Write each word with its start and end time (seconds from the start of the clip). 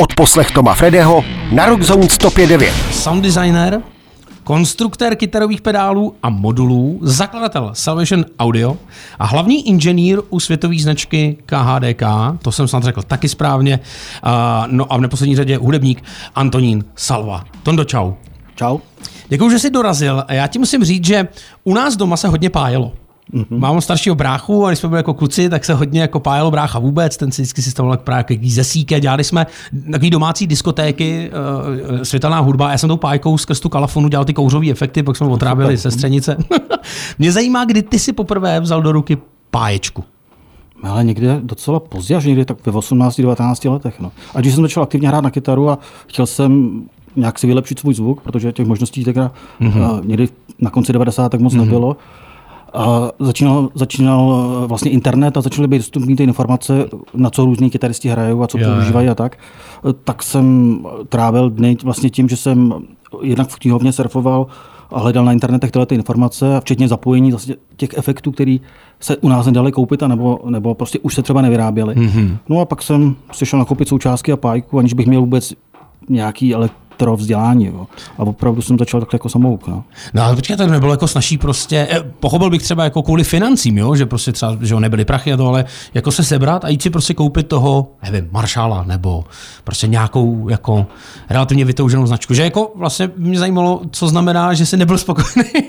Od 0.00 0.14
poslech 0.14 0.50
Toma 0.50 0.74
Fredeho 0.74 1.24
na 1.52 1.66
Rockzone 1.66 2.06
105.9. 2.06 2.72
Sound 2.92 3.22
designer, 3.22 3.82
konstruktér 4.44 5.16
kytarových 5.16 5.60
pedálů 5.60 6.14
a 6.22 6.30
modulů, 6.30 6.98
zakladatel 7.02 7.70
Salvation 7.72 8.24
Audio 8.38 8.76
a 9.18 9.26
hlavní 9.26 9.68
inženýr 9.68 10.20
u 10.30 10.40
světové 10.40 10.78
značky 10.78 11.36
KHDK, 11.46 12.02
to 12.42 12.52
jsem 12.52 12.68
snad 12.68 12.82
řekl 12.82 13.02
taky 13.02 13.28
správně, 13.28 13.80
a, 14.22 14.66
no 14.70 14.92
a 14.92 14.96
v 14.96 15.00
neposlední 15.00 15.36
řadě 15.36 15.56
hudebník 15.56 16.04
Antonín 16.34 16.84
Salva. 16.96 17.44
Tondo, 17.62 17.84
čau. 17.84 18.12
Čau. 18.54 18.78
Děkuji, 19.28 19.50
že 19.50 19.58
jsi 19.58 19.70
dorazil. 19.70 20.24
A 20.28 20.32
já 20.32 20.46
ti 20.46 20.58
musím 20.58 20.84
říct, 20.84 21.04
že 21.04 21.28
u 21.64 21.74
nás 21.74 21.96
doma 21.96 22.16
se 22.16 22.28
hodně 22.28 22.50
pájelo. 22.50 22.92
Mm-hmm. 23.34 23.58
Mám 23.58 23.80
staršího 23.80 24.14
bráchu 24.14 24.66
a 24.66 24.70
když 24.70 24.78
jsme 24.78 24.88
byli 24.88 24.98
jako 24.98 25.14
kluci, 25.14 25.48
tak 25.48 25.64
se 25.64 25.74
hodně 25.74 26.00
jako 26.00 26.20
pájelo 26.20 26.50
brácha 26.50 26.78
vůbec, 26.78 27.16
ten 27.16 27.32
si 27.32 27.42
vždycky 27.42 27.62
si 27.62 27.70
stavoval 27.70 27.96
právě 27.96 28.24
jaký 28.28 28.50
zesíke, 28.50 29.00
dělali 29.00 29.24
jsme 29.24 29.46
takový 29.92 30.10
domácí 30.10 30.46
diskotéky, 30.46 31.30
uh, 31.90 32.02
světelná 32.02 32.38
hudba, 32.38 32.70
já 32.70 32.78
jsem 32.78 32.88
tou 32.88 32.96
pájkou 32.96 33.38
skrz 33.38 33.60
tu 33.60 33.68
kalafonu 33.68 34.08
dělal 34.08 34.24
ty 34.24 34.34
kouřové 34.34 34.70
efekty, 34.70 35.02
pak 35.02 35.16
jsme 35.16 35.26
otrábili 35.26 35.78
se 35.78 35.90
střenice. 35.90 36.36
Mě 37.18 37.32
zajímá, 37.32 37.64
kdy 37.64 37.82
ty 37.82 37.98
si 37.98 38.12
poprvé 38.12 38.60
vzal 38.60 38.82
do 38.82 38.92
ruky 38.92 39.18
páječku. 39.50 40.04
Ale 40.82 41.04
někde 41.04 41.40
docela 41.42 41.80
pozdě, 41.80 42.16
až 42.16 42.24
někdy 42.24 42.44
tak 42.44 42.66
ve 42.66 42.72
18-19 42.72 43.72
letech. 43.72 44.00
No. 44.00 44.12
A 44.34 44.40
když 44.40 44.54
jsem 44.54 44.62
začal 44.62 44.82
aktivně 44.82 45.08
hrát 45.08 45.24
na 45.24 45.30
kytaru 45.30 45.70
a 45.70 45.78
chtěl 46.06 46.26
jsem 46.26 46.82
nějak 47.16 47.38
si 47.38 47.46
vylepšit 47.46 47.78
svůj 47.78 47.94
zvuk, 47.94 48.20
protože 48.20 48.52
těch 48.52 48.66
možností 48.66 49.04
teda 49.04 49.32
mm-hmm. 49.60 50.00
někdy 50.04 50.28
na 50.58 50.70
konci 50.70 50.92
90. 50.92 51.28
tak 51.28 51.40
moc 51.40 51.54
mm-hmm. 51.54 51.58
nebylo. 51.58 51.96
A 52.76 53.10
začínal, 53.18 53.68
začínal 53.74 54.46
vlastně 54.66 54.90
internet 54.90 55.36
a 55.36 55.40
začaly 55.40 55.68
být 55.68 55.78
dostupné 55.78 56.16
ty 56.16 56.22
informace, 56.22 56.88
na 57.14 57.30
co 57.30 57.44
různí 57.44 57.70
kytaristi 57.70 58.08
hrajou 58.08 58.42
a 58.42 58.46
co 58.46 58.58
yeah. 58.58 58.74
používají 58.74 59.08
a 59.08 59.14
tak. 59.14 59.38
Tak 60.04 60.22
jsem 60.22 60.78
trávil 61.08 61.50
dny 61.50 61.76
vlastně 61.84 62.10
tím, 62.10 62.28
že 62.28 62.36
jsem 62.36 62.74
jednak 63.22 63.48
v 63.48 63.56
knihovně 63.56 63.92
surfoval 63.92 64.46
a 64.90 65.00
hledal 65.00 65.24
na 65.24 65.32
internetech 65.32 65.70
tyhle 65.70 65.86
ty 65.86 65.94
informace, 65.94 66.60
včetně 66.60 66.88
zapojení 66.88 67.30
vlastně 67.30 67.54
těch 67.76 67.90
efektů, 67.96 68.32
které 68.32 68.56
se 69.00 69.16
u 69.16 69.28
nás 69.28 69.46
nedali 69.46 69.72
koupit, 69.72 70.02
a 70.02 70.08
nebo, 70.08 70.40
nebo 70.48 70.74
prostě 70.74 70.98
už 70.98 71.14
se 71.14 71.22
třeba 71.22 71.42
nevyráběly. 71.42 71.94
Mm-hmm. 71.94 72.36
No 72.48 72.60
a 72.60 72.64
pak 72.64 72.82
jsem 72.82 73.16
si 73.32 73.46
šel 73.46 73.58
nakoupit 73.58 73.88
součástky 73.88 74.32
a 74.32 74.36
pájku, 74.36 74.78
aniž 74.78 74.94
bych 74.94 75.06
měl 75.06 75.20
vůbec 75.20 75.52
nějaký 76.08 76.54
elektro 76.96 77.16
vzdělání. 77.16 77.66
Jo. 77.66 77.86
A 78.18 78.22
opravdu 78.22 78.62
jsem 78.62 78.78
začal 78.78 79.00
takhle 79.00 79.14
jako 79.14 79.28
samouk. 79.28 79.66
No. 79.66 79.84
no 80.14 80.22
ale 80.22 80.36
počkej, 80.36 80.56
to 80.56 80.66
nebylo 80.66 80.92
jako 80.92 81.08
snaží 81.08 81.38
prostě, 81.38 81.88
eh, 81.90 82.00
pochopil 82.20 82.50
bych 82.50 82.62
třeba 82.62 82.84
jako 82.84 83.02
kvůli 83.02 83.24
financím, 83.24 83.78
jo? 83.78 83.96
že 83.96 84.06
prostě 84.06 84.32
třeba, 84.32 84.56
že 84.60 84.80
nebyly 84.80 85.04
prachy 85.04 85.32
a 85.32 85.36
to, 85.36 85.48
ale 85.48 85.64
jako 85.94 86.10
se 86.10 86.24
sebrat 86.24 86.64
a 86.64 86.68
jít 86.68 86.82
si 86.82 86.90
prostě 86.90 87.14
koupit 87.14 87.48
toho, 87.48 87.86
nevím, 88.02 88.28
maršála 88.32 88.84
nebo 88.86 89.24
prostě 89.64 89.86
nějakou 89.86 90.48
jako 90.48 90.86
relativně 91.30 91.64
vytouženou 91.64 92.06
značku. 92.06 92.34
Že 92.34 92.42
jako 92.42 92.72
vlastně 92.74 93.10
mě 93.16 93.38
zajímalo, 93.38 93.80
co 93.90 94.08
znamená, 94.08 94.54
že 94.54 94.66
jsi 94.66 94.76
nebyl 94.76 94.98
spokojený. 94.98 95.50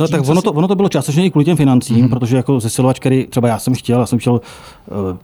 No, 0.00 0.08
tak 0.08 0.28
ono 0.28 0.42
to, 0.42 0.52
ono 0.52 0.68
to 0.68 0.74
bylo 0.74 0.88
částečně 0.88 1.26
i 1.26 1.30
kvůli 1.30 1.44
těm 1.44 1.56
financím, 1.56 2.02
mm. 2.02 2.08
protože 2.08 2.36
jako 2.36 2.60
zesilovač, 2.60 2.98
který 2.98 3.26
třeba 3.26 3.48
já 3.48 3.58
jsem 3.58 3.74
chtěl, 3.74 4.00
já 4.00 4.06
jsem 4.06 4.18
chtěl 4.18 4.32
uh, 4.32 5.16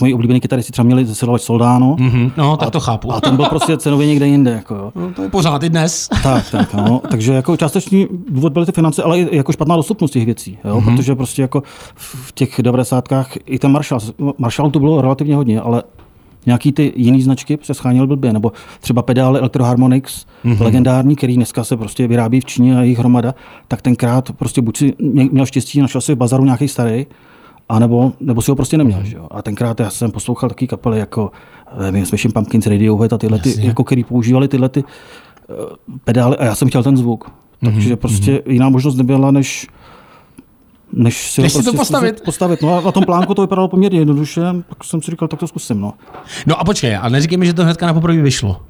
moji 0.00 0.14
oblíbený 0.14 0.40
kytaristi 0.40 0.72
třeba 0.72 0.86
měli 0.86 1.06
zesilovač 1.06 1.42
Soldano. 1.42 1.96
Mm-hmm. 1.96 2.32
No, 2.36 2.56
tak 2.56 2.68
a, 2.68 2.70
to 2.70 2.80
chápu. 2.80 3.12
A 3.12 3.20
ten 3.20 3.36
byl 3.36 3.44
prostě 3.44 3.76
cenově 3.76 4.06
někde 4.06 4.26
jinde. 4.26 4.50
Jako, 4.50 4.74
jo. 4.74 4.92
No, 4.94 5.12
to 5.12 5.22
je 5.22 5.28
pořád 5.28 5.62
i 5.62 5.68
dnes. 5.68 6.08
Tak, 6.22 6.50
tak. 6.50 6.74
No. 6.74 7.02
Takže 7.10 7.32
jako 7.32 7.56
částečný 7.56 8.08
důvod 8.28 8.52
byly 8.52 8.66
ty 8.66 8.72
finance, 8.72 9.02
ale 9.02 9.20
i 9.20 9.36
jako 9.36 9.52
špatná 9.52 9.76
dostupnost 9.76 10.10
těch 10.10 10.24
věcí. 10.24 10.58
Jo? 10.64 10.76
Mm-hmm. 10.76 10.96
Protože 10.96 11.14
prostě 11.14 11.42
jako 11.42 11.62
v 11.94 12.32
těch 12.32 12.60
90. 12.62 13.08
i 13.46 13.58
ten 13.58 13.72
Marshall, 13.72 14.00
Marshall 14.38 14.70
to 14.70 14.78
bylo 14.78 15.02
relativně 15.02 15.36
hodně, 15.36 15.60
ale 15.60 15.82
nějaký 16.46 16.72
ty 16.72 16.92
jiný 16.96 17.22
značky 17.22 17.58
se 17.62 18.06
blbě, 18.06 18.32
nebo 18.32 18.52
třeba 18.80 19.02
pedály 19.02 19.38
Electroharmonix, 19.38 20.26
mm-hmm. 20.44 20.62
legendární, 20.62 21.16
který 21.16 21.36
dneska 21.36 21.64
se 21.64 21.76
prostě 21.76 22.06
vyrábí 22.06 22.40
v 22.40 22.44
Číně 22.44 22.78
a 22.78 22.80
jejich 22.82 22.98
hromada, 22.98 23.34
tak 23.68 23.82
tenkrát 23.82 24.32
prostě 24.32 24.62
buď 24.62 24.76
si 24.76 24.94
měl 25.32 25.46
štěstí, 25.46 25.80
našel 25.80 26.00
si 26.00 26.14
v 26.14 26.18
bazaru 26.18 26.44
nějaký 26.44 26.68
starý, 26.68 27.06
a 27.70 27.78
nebo, 27.78 28.12
nebo 28.20 28.42
si 28.42 28.50
ho 28.50 28.56
prostě 28.56 28.78
neměl. 28.78 29.04
Že 29.04 29.16
jo? 29.16 29.28
A 29.30 29.42
tenkrát 29.42 29.80
já 29.80 29.90
jsem 29.90 30.10
poslouchal 30.10 30.48
taky 30.48 30.66
kapely 30.66 30.98
jako 30.98 31.30
nevím, 31.78 32.06
Smashing 32.06 32.34
Pumpkins, 32.34 32.66
Radiohead 32.66 33.12
a 33.12 33.18
tyhle, 33.18 33.38
ty, 33.38 33.54
jako 33.66 33.84
který 33.84 34.04
používali 34.04 34.48
tyhle 34.48 34.68
ty 34.68 34.84
uh, 34.84 35.56
pedály 36.04 36.36
a 36.36 36.44
já 36.44 36.54
jsem 36.54 36.68
chtěl 36.68 36.82
ten 36.82 36.96
zvuk. 36.96 37.24
Mm-hmm. 37.24 37.72
Takže 37.72 37.96
prostě 37.96 38.32
mm-hmm. 38.32 38.50
jiná 38.50 38.68
možnost 38.68 38.96
nebyla, 38.96 39.30
než 39.30 39.66
než 40.92 41.30
si, 41.30 41.42
než 41.42 41.52
prostě 41.52 41.70
si 41.70 41.76
to 41.76 41.78
postavit. 41.78 42.22
postavit. 42.24 42.62
No 42.62 42.78
a 42.78 42.80
na 42.80 42.92
tom 42.92 43.04
plánku 43.04 43.34
to 43.34 43.42
vypadalo 43.42 43.68
poměrně 43.68 43.98
jednoduše, 43.98 44.40
tak 44.68 44.84
jsem 44.84 45.02
si 45.02 45.10
říkal, 45.10 45.28
tak 45.28 45.40
to 45.40 45.46
zkusím. 45.46 45.80
No, 45.80 45.94
no 46.46 46.60
a 46.60 46.64
počkej, 46.64 46.96
a 46.96 47.08
neříkej 47.08 47.38
mi, 47.38 47.46
že 47.46 47.54
to 47.54 47.64
hnedka 47.64 47.86
na 47.86 47.94
poprvé 47.94 48.22
vyšlo. 48.22 48.60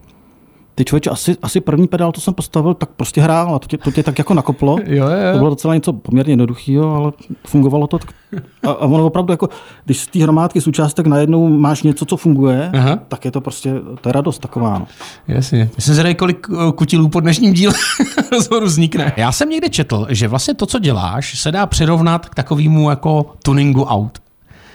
Ty 0.80 0.84
člověče, 0.84 1.10
asi, 1.10 1.36
asi 1.42 1.60
první 1.60 1.88
pedál, 1.88 2.12
to 2.12 2.20
jsem 2.20 2.34
postavil, 2.34 2.74
tak 2.74 2.88
prostě 2.90 3.20
hrál 3.20 3.54
a 3.54 3.58
to 3.58 3.66
tě, 3.66 3.78
to 3.78 3.90
tě 3.90 4.02
tak 4.02 4.18
jako 4.18 4.34
nakoplo. 4.34 4.76
jo, 4.84 5.08
jo. 5.08 5.32
To 5.32 5.38
bylo 5.38 5.50
docela 5.50 5.74
něco 5.74 5.92
poměrně 5.92 6.32
jednoduchého, 6.32 6.94
ale 6.94 7.12
fungovalo 7.46 7.86
to. 7.86 7.98
Tak, 7.98 8.12
a, 8.66 8.70
a 8.70 8.86
ono 8.86 9.06
opravdu, 9.06 9.32
jako, 9.32 9.48
když 9.84 10.00
z 10.00 10.06
té 10.06 10.22
hromádky 10.22 10.60
součástek 10.60 11.06
najednou 11.06 11.48
máš 11.48 11.82
něco, 11.82 12.04
co 12.04 12.16
funguje, 12.16 12.70
Aha. 12.74 12.98
tak 13.08 13.24
je 13.24 13.30
to 13.30 13.40
prostě, 13.40 13.74
to 14.00 14.08
je 14.08 14.12
radost 14.12 14.38
taková. 14.38 14.78
No. 14.78 14.86
Jasně. 15.28 15.70
Myslím 15.76 15.94
si, 15.94 16.14
kolik 16.14 16.46
eh, 16.52 16.72
kutilů 16.72 17.08
po 17.08 17.20
dnešním 17.20 17.52
díle 17.52 17.74
rozhovoru 18.32 18.66
vznikne. 18.66 19.12
Já 19.16 19.32
jsem 19.32 19.48
někde 19.48 19.68
četl, 19.68 20.06
že 20.08 20.28
vlastně 20.28 20.54
to, 20.54 20.66
co 20.66 20.78
děláš, 20.78 21.40
se 21.40 21.52
dá 21.52 21.66
přirovnat 21.66 22.28
k 22.28 22.34
takovému 22.34 22.90
jako 22.90 23.26
tuningu 23.42 23.84
aut. 23.84 24.18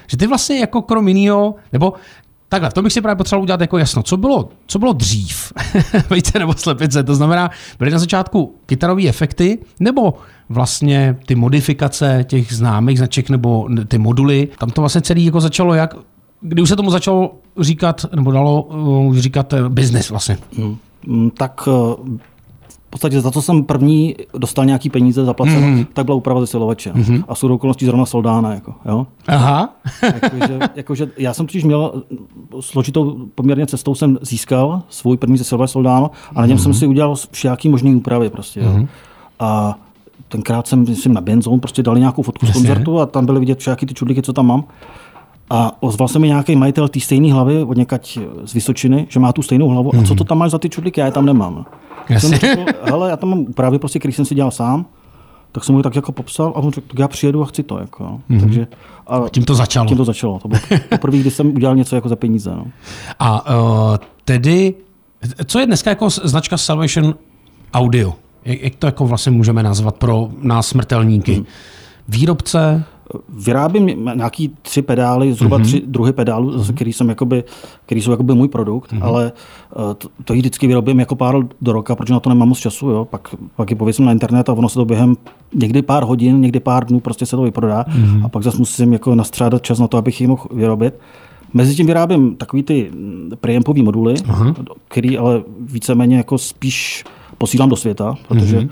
Že 0.07 0.17
ty 0.17 0.27
vlastně 0.27 0.59
jako 0.59 0.81
krom 0.81 1.07
jiného, 1.07 1.55
nebo 1.73 1.93
Takhle, 2.55 2.71
to 2.71 2.81
bych 2.81 2.93
si 2.93 3.01
právě 3.01 3.15
potřeboval 3.15 3.43
udělat 3.43 3.61
jako 3.61 3.77
jasno. 3.77 4.03
Co 4.03 4.17
bylo, 4.17 4.49
co 4.67 4.79
bylo 4.79 4.93
dřív? 4.93 5.53
Vejce 6.09 6.39
nebo 6.39 6.53
slepice? 6.53 7.03
To 7.03 7.15
znamená, 7.15 7.49
byly 7.79 7.91
na 7.91 7.99
začátku 7.99 8.55
kytarové 8.65 9.07
efekty 9.07 9.59
nebo 9.79 10.13
vlastně 10.49 11.17
ty 11.25 11.35
modifikace 11.35 12.25
těch 12.27 12.53
známých 12.53 12.97
značek 12.97 13.29
nebo 13.29 13.67
ty 13.87 13.97
moduly. 13.97 14.47
Tam 14.57 14.69
to 14.69 14.81
vlastně 14.81 15.01
celý 15.01 15.25
jako 15.25 15.41
začalo 15.41 15.73
jak, 15.73 15.95
kdy 16.41 16.61
už 16.61 16.69
se 16.69 16.75
tomu 16.75 16.91
začalo 16.91 17.35
říkat, 17.59 18.05
nebo 18.15 18.31
dalo 18.31 18.61
uh, 18.61 19.15
říkat 19.15 19.53
uh, 19.53 19.69
business 19.69 20.09
vlastně. 20.09 20.37
Hmm. 20.57 20.77
Tak 21.37 21.67
uh 21.67 22.17
podstatě 22.95 23.21
za 23.21 23.31
to 23.31 23.41
jsem 23.41 23.63
první 23.63 24.15
dostal 24.37 24.65
nějaký 24.65 24.89
peníze 24.89 25.25
zaplacené, 25.25 25.67
mm-hmm. 25.67 25.87
tak 25.93 26.05
byla 26.05 26.17
úprava 26.17 26.41
zesilovače. 26.41 26.91
Mm-hmm. 26.91 27.23
A 27.27 27.35
jsou 27.35 27.53
okolností 27.53 27.85
zrovna 27.85 28.05
soldána. 28.05 28.53
Jako, 28.53 28.73
jo? 28.85 29.07
Aha. 29.27 29.75
jakože, 30.01 30.59
jakože, 30.75 31.11
já 31.17 31.33
jsem 31.33 31.45
totiž 31.45 31.63
měl 31.63 32.03
složitou 32.59 33.17
poměrně 33.35 33.67
cestou, 33.67 33.95
jsem 33.95 34.17
získal 34.21 34.81
svůj 34.89 35.17
první 35.17 35.37
zesilovač 35.37 35.69
soldáno 35.69 36.11
a 36.35 36.41
na 36.41 36.47
něm 36.47 36.57
mm-hmm. 36.57 36.61
jsem 36.61 36.73
si 36.73 36.87
udělal 36.87 37.15
všelijaký 37.31 37.69
možný 37.69 37.95
úpravy. 37.95 38.29
Prostě, 38.29 38.59
jo? 38.59 38.69
Mm-hmm. 38.69 38.87
A 39.39 39.79
tenkrát 40.27 40.67
jsem, 40.67 40.87
jsem 40.87 41.13
na 41.13 41.21
Benzone 41.21 41.59
prostě 41.59 41.83
dali 41.83 41.99
nějakou 41.99 42.21
fotku 42.21 42.45
z 42.45 42.51
koncertu 42.51 42.99
a 42.99 43.05
tam 43.05 43.25
byly 43.25 43.39
vidět 43.39 43.59
všelijaký 43.59 43.85
ty 43.85 43.93
čudlíky, 43.93 44.21
co 44.21 44.33
tam 44.33 44.47
mám. 44.47 44.63
A 45.49 45.77
ozval 45.79 46.07
se 46.07 46.19
mi 46.19 46.27
nějaký 46.27 46.55
majitel 46.55 46.87
té 46.87 46.99
stejné 46.99 47.33
hlavy 47.33 47.63
od 47.63 47.77
někať 47.77 48.19
z 48.45 48.53
Vysočiny, 48.53 49.07
že 49.09 49.19
má 49.19 49.33
tu 49.33 49.41
stejnou 49.41 49.69
hlavu. 49.69 49.89
Mm-hmm. 49.89 50.03
A 50.03 50.07
co 50.07 50.15
to 50.15 50.23
tam 50.23 50.37
máš 50.37 50.51
za 50.51 50.59
ty 50.59 50.69
čudlíky? 50.69 50.99
Já 50.99 51.05
je 51.05 51.11
tam 51.11 51.25
nemám. 51.25 51.65
Jsem 52.09 52.35
řekl, 52.35 52.65
hele, 52.83 53.09
já 53.09 53.17
tam 53.17 53.29
mám 53.29 53.39
úpravy, 53.39 53.79
prostě, 53.79 53.99
který 53.99 54.13
jsem 54.13 54.25
si 54.25 54.35
dělal 54.35 54.51
sám, 54.51 54.85
tak 55.51 55.63
jsem 55.63 55.75
mu 55.75 55.81
tak 55.81 55.95
jako 55.95 56.11
popsal 56.11 56.53
a 56.55 56.55
on 56.55 56.71
řekl, 56.71 56.87
tak 56.87 56.99
já 56.99 57.07
přijedu 57.07 57.41
a 57.41 57.45
chci 57.45 57.63
to. 57.63 57.77
Jako, 57.77 58.03
mm-hmm. 58.29 58.39
Takže, 58.39 58.67
a 59.07 59.21
tím 59.31 59.45
to 59.45 59.55
začalo. 59.55 59.87
Tím 59.87 59.97
to 59.97 60.05
začalo. 60.05 60.39
To 60.39 60.47
bylo 60.47 60.61
poprvé, 60.89 61.17
kdy 61.17 61.31
jsem 61.31 61.55
udělal 61.55 61.75
něco 61.75 61.95
jako 61.95 62.09
za 62.09 62.15
peníze. 62.15 62.51
No. 62.51 62.65
A 63.19 63.55
uh, 63.55 63.97
tedy, 64.25 64.73
co 65.45 65.59
je 65.59 65.65
dneska 65.65 65.89
jako 65.89 66.09
značka 66.09 66.57
Salvation 66.57 67.15
Audio? 67.73 68.13
Jak, 68.45 68.61
jak 68.61 68.75
to 68.75 68.87
jako 68.87 69.07
vlastně 69.07 69.31
můžeme 69.31 69.63
nazvat 69.63 69.95
pro 69.95 70.29
nás 70.41 70.67
smrtelníky? 70.67 71.37
Mm. 71.37 71.45
Výrobce, 72.07 72.83
Vyrábím 73.29 74.09
nějaký 74.15 74.51
tři 74.61 74.81
pedály, 74.81 75.33
zhruba 75.33 75.59
mm-hmm. 75.59 75.63
tři 75.63 75.83
druhy 75.85 76.13
pedálů, 76.13 76.51
mm-hmm. 76.51 76.73
který, 76.73 76.93
jsem 76.93 77.09
jakoby, 77.09 77.43
který 77.85 78.01
jsou 78.01 78.11
jakoby 78.11 78.33
můj 78.33 78.47
produkt, 78.47 78.93
mm-hmm. 78.93 79.03
ale 79.03 79.31
eh, 79.71 79.93
to, 79.93 80.07
to 80.23 80.33
vždycky 80.33 80.67
vyrobím 80.67 80.99
jako 80.99 81.15
pár 81.15 81.35
do 81.61 81.71
roka, 81.71 81.95
protože 81.95 82.13
na 82.13 82.19
to 82.19 82.29
nemám 82.29 82.49
moc 82.49 82.59
času. 82.59 82.89
Jo? 82.89 83.05
Pak, 83.05 83.35
pak 83.55 83.69
je 83.69 83.75
pověsím 83.75 84.05
na 84.05 84.11
internet 84.11 84.49
a 84.49 84.53
ono 84.53 84.69
se 84.69 84.75
to 84.75 84.85
během 84.85 85.15
někdy 85.53 85.81
pár 85.81 86.03
hodin, 86.03 86.41
někdy 86.41 86.59
pár 86.59 86.85
dnů 86.85 86.99
prostě 86.99 87.25
se 87.25 87.35
to 87.35 87.41
vyprodá 87.41 87.83
mm-hmm. 87.83 88.25
a 88.25 88.29
pak 88.29 88.43
zase 88.43 88.57
musím 88.57 88.93
jako 88.93 89.15
nastřádat 89.15 89.63
čas 89.63 89.79
na 89.79 89.87
to, 89.87 89.97
abych 89.97 90.21
ji 90.21 90.27
mohl 90.27 90.43
vyrobit. 90.51 90.93
Mezitím 91.53 91.87
vyrábím 91.87 92.35
takový 92.35 92.63
ty 92.63 92.91
preampový 93.41 93.83
moduly, 93.83 94.15
Aha. 94.27 94.55
který 94.87 95.17
ale 95.17 95.43
víceméně 95.59 96.17
jako 96.17 96.37
spíš 96.37 97.03
posílám 97.37 97.69
do 97.69 97.75
světa, 97.75 98.15
protože 98.27 98.59
mm-hmm 98.59 98.69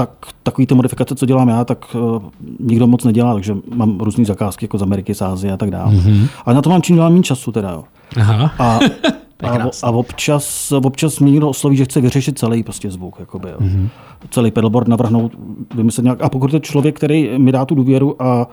tak 0.00 0.10
takový 0.42 0.66
ty 0.66 0.74
modifikace, 0.74 1.14
co 1.14 1.26
dělám 1.26 1.48
já, 1.48 1.64
tak 1.64 1.94
uh, 1.94 2.22
nikdo 2.60 2.86
moc 2.86 3.04
nedělá, 3.04 3.34
takže 3.34 3.56
mám 3.74 4.00
různé 4.00 4.24
zakázky 4.24 4.64
jako 4.64 4.78
z 4.78 4.82
Ameriky, 4.82 5.14
z 5.14 5.22
Ázie 5.22 5.52
a 5.52 5.56
tak 5.56 5.70
dále. 5.70 5.92
Mm-hmm. 5.92 6.28
Ale 6.44 6.54
na 6.54 6.62
to 6.62 6.70
mám 6.70 6.82
čím 6.82 6.96
dál 6.96 7.10
méně 7.10 7.22
času 7.22 7.52
teda. 7.52 7.70
Jo. 7.70 7.84
Aha. 8.16 8.52
A, 8.58 8.78
a, 9.48 9.70
a 9.82 9.90
občas, 9.90 10.72
občas 10.72 11.18
mě 11.18 11.32
někdo 11.32 11.48
osloví, 11.48 11.76
že 11.76 11.84
chce 11.84 12.00
vyřešit 12.00 12.38
celý 12.38 12.62
prostě 12.62 12.90
zvuk. 12.90 13.16
Jakoby, 13.20 13.48
jo. 13.48 13.56
Mm-hmm. 13.60 13.88
Celý 14.30 14.50
pedalboard 14.50 14.88
navrhnout, 14.88 15.32
vymyslet 15.74 16.04
nějak. 16.04 16.22
A 16.22 16.28
pokud 16.28 16.52
je 16.52 16.60
člověk, 16.60 16.96
který 16.96 17.38
mi 17.38 17.52
dá 17.52 17.64
tu 17.64 17.74
důvěru 17.74 18.22
a 18.22 18.46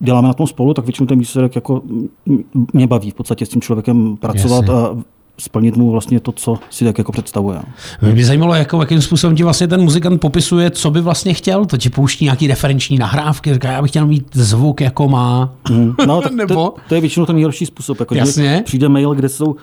děláme 0.00 0.28
na 0.28 0.34
tom 0.34 0.46
spolu, 0.46 0.74
tak 0.74 0.84
většinou 0.84 1.06
ten 1.06 1.18
výsledek 1.18 1.54
jako 1.54 1.82
mě 2.72 2.86
baví 2.86 3.10
v 3.10 3.14
podstatě 3.14 3.46
s 3.46 3.48
tím 3.48 3.60
člověkem 3.60 4.16
pracovat 4.16 4.64
Jasně. 4.64 4.74
a 4.74 4.96
splnit 5.38 5.76
mu 5.76 5.90
vlastně 5.90 6.20
to, 6.20 6.32
co 6.32 6.58
si 6.70 6.84
tak 6.84 6.98
jako 6.98 7.12
představuje. 7.12 7.62
Mě 8.02 8.12
by 8.12 8.24
zajímalo, 8.24 8.54
jako, 8.54 8.80
jakým 8.80 9.02
způsobem 9.02 9.36
ti 9.36 9.42
vlastně 9.42 9.68
ten 9.68 9.82
muzikant 9.82 10.20
popisuje, 10.20 10.70
co 10.70 10.90
by 10.90 11.00
vlastně 11.00 11.34
chtěl. 11.34 11.66
To 11.66 11.76
ti 11.76 11.90
pouští 11.90 12.24
nějaký 12.24 12.46
referenční 12.46 12.98
nahrávky, 12.98 13.54
říká, 13.54 13.72
já 13.72 13.82
bych 13.82 13.90
chtěl 13.90 14.06
mít 14.06 14.26
zvuk, 14.32 14.80
jako 14.80 15.08
má. 15.08 15.54
Mm. 15.70 15.94
No, 16.06 16.22
tak 16.22 16.32
Nebo? 16.34 16.54
to, 16.54 16.74
to, 16.88 16.94
je 16.94 17.00
většinou 17.00 17.26
ten 17.26 17.36
nejhorší 17.36 17.66
způsob. 17.66 18.00
Jako, 18.00 18.14
Jasně. 18.14 18.62
Přijde 18.64 18.88
mail, 18.88 19.14
kde 19.14 19.28
jsou 19.28 19.56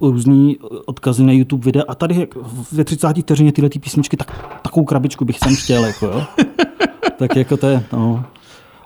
různý 0.00 0.56
odkazy 0.86 1.24
na 1.24 1.32
YouTube 1.32 1.64
videa 1.64 1.84
a 1.88 1.94
tady 1.94 2.20
jak 2.20 2.28
ve 2.72 2.84
30 2.84 3.18
vteřině 3.18 3.52
tyhle 3.52 3.70
ty 3.70 3.78
písničky, 3.78 4.16
tak 4.16 4.58
takovou 4.62 4.84
krabičku 4.84 5.24
bych 5.24 5.38
sem 5.38 5.56
chtěl. 5.56 5.84
Jako, 5.84 6.06
jo. 6.06 6.22
tak 7.18 7.36
jako 7.36 7.56
to 7.56 7.66
je, 7.66 7.82
no. 7.92 8.24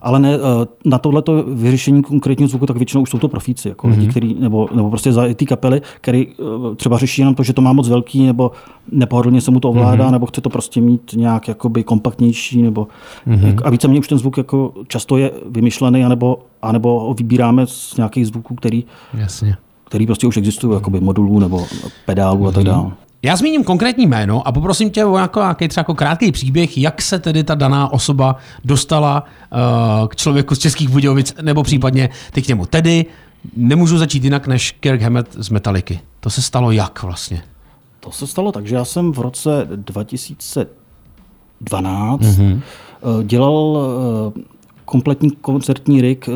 Ale 0.03 0.21
ne, 0.21 0.35
eh, 0.35 0.39
na 0.85 0.99
tohleto 0.99 1.43
vyřešení 1.43 2.03
konkrétního 2.03 2.49
zvuku, 2.49 2.67
tak 2.67 2.77
většinou 2.77 3.03
už 3.03 3.11
jsou 3.11 3.19
to 3.19 3.29
profíci, 3.29 3.69
jako 3.69 3.87
mm-hmm. 3.87 3.91
lidi, 3.91 4.09
který, 4.09 4.35
nebo, 4.35 4.69
nebo 4.75 4.89
prostě 4.89 5.13
za 5.13 5.35
ty 5.35 5.47
kapely, 5.47 5.83
který 6.01 6.27
eh, 6.29 6.75
třeba 6.77 6.99
řeší 6.99 7.23
jenom 7.23 7.35
to, 7.35 7.43
že 7.43 7.53
to 7.53 7.63
má 7.63 7.73
moc 7.73 7.89
velký, 7.89 8.27
nebo 8.27 8.51
nepohodlně 8.93 9.41
se 9.41 9.51
mu 9.51 9.61
to 9.61 9.71
ovládá, 9.71 10.09
mm-hmm. 10.09 10.13
nebo 10.13 10.27
chce 10.27 10.41
to 10.41 10.51
prostě 10.51 10.81
mít 10.81 11.13
nějak 11.17 11.49
jakoby 11.49 11.85
kompaktnější, 11.85 12.63
nebo 12.63 12.89
mm-hmm. 13.27 13.59
a 13.65 13.71
víceméně 13.71 14.01
už 14.01 14.09
ten 14.09 14.19
zvuk 14.19 14.37
jako 14.37 14.73
často 14.89 15.17
je 15.17 15.31
vymyšlený, 15.51 16.05
anebo, 16.05 16.39
anebo 16.63 17.01
ho 17.01 17.15
vybíráme 17.15 17.67
z 17.67 17.97
nějakých 17.97 18.27
zvuků, 18.27 18.55
který, 18.55 18.85
Jasně. 19.15 19.57
který 19.85 20.07
prostě 20.07 20.27
už 20.27 20.37
existují, 20.37 20.75
jakoby 20.75 21.01
modulů 21.01 21.39
nebo 21.39 21.67
pedálů 22.07 22.47
a 22.47 22.53
tak 22.53 22.65
dále. 22.65 22.91
Já 23.25 23.37
zmíním 23.37 23.65
konkrétní 23.65 24.07
jméno 24.07 24.49
a 24.49 24.53
poprosím 24.53 24.91
tě 24.91 25.05
o 25.05 25.19
jako, 25.19 25.41
nějaký 25.41 25.69
třeba 25.69 25.81
jako 25.81 25.95
krátký 25.95 26.33
příběh, 26.33 26.79
jak 26.79 27.03
se 27.03 27.19
tedy 27.19 27.45
ta 27.45 27.55
daná 27.55 27.93
osoba 27.93 28.37
dostala 28.65 29.23
uh, 29.23 29.29
k 30.09 30.17
člověku 30.17 30.55
z 30.55 30.59
Českých 30.59 30.89
Budějovic, 30.89 31.35
nebo 31.43 31.63
případně 31.63 32.09
ty 32.33 32.43
k 32.43 32.49
němu. 32.49 32.67
Tedy 32.67 33.07
nemůžu 33.57 33.99
začít 33.99 34.25
jinak 34.25 34.47
než 34.47 34.73
Kirk 34.81 35.03
Hammett 35.03 35.33
z 35.33 35.51
Metaliky. 35.51 36.01
To 36.21 36.31
se 36.31 36.43
stalo 36.43 36.71
jak 36.71 37.03
vlastně? 37.03 37.43
To 38.01 38.11
se 38.11 38.27
stalo 38.27 38.53
tak, 38.53 38.67
že 38.67 38.75
já 38.75 38.85
jsem 38.85 39.13
v 39.13 39.19
roce 39.19 39.69
2012 39.77 42.21
mm-hmm. 42.21 42.61
dělal 43.23 43.79
eh, 43.79 43.83
kompletní 44.85 45.31
koncertní 45.31 46.01
rig 46.01 46.29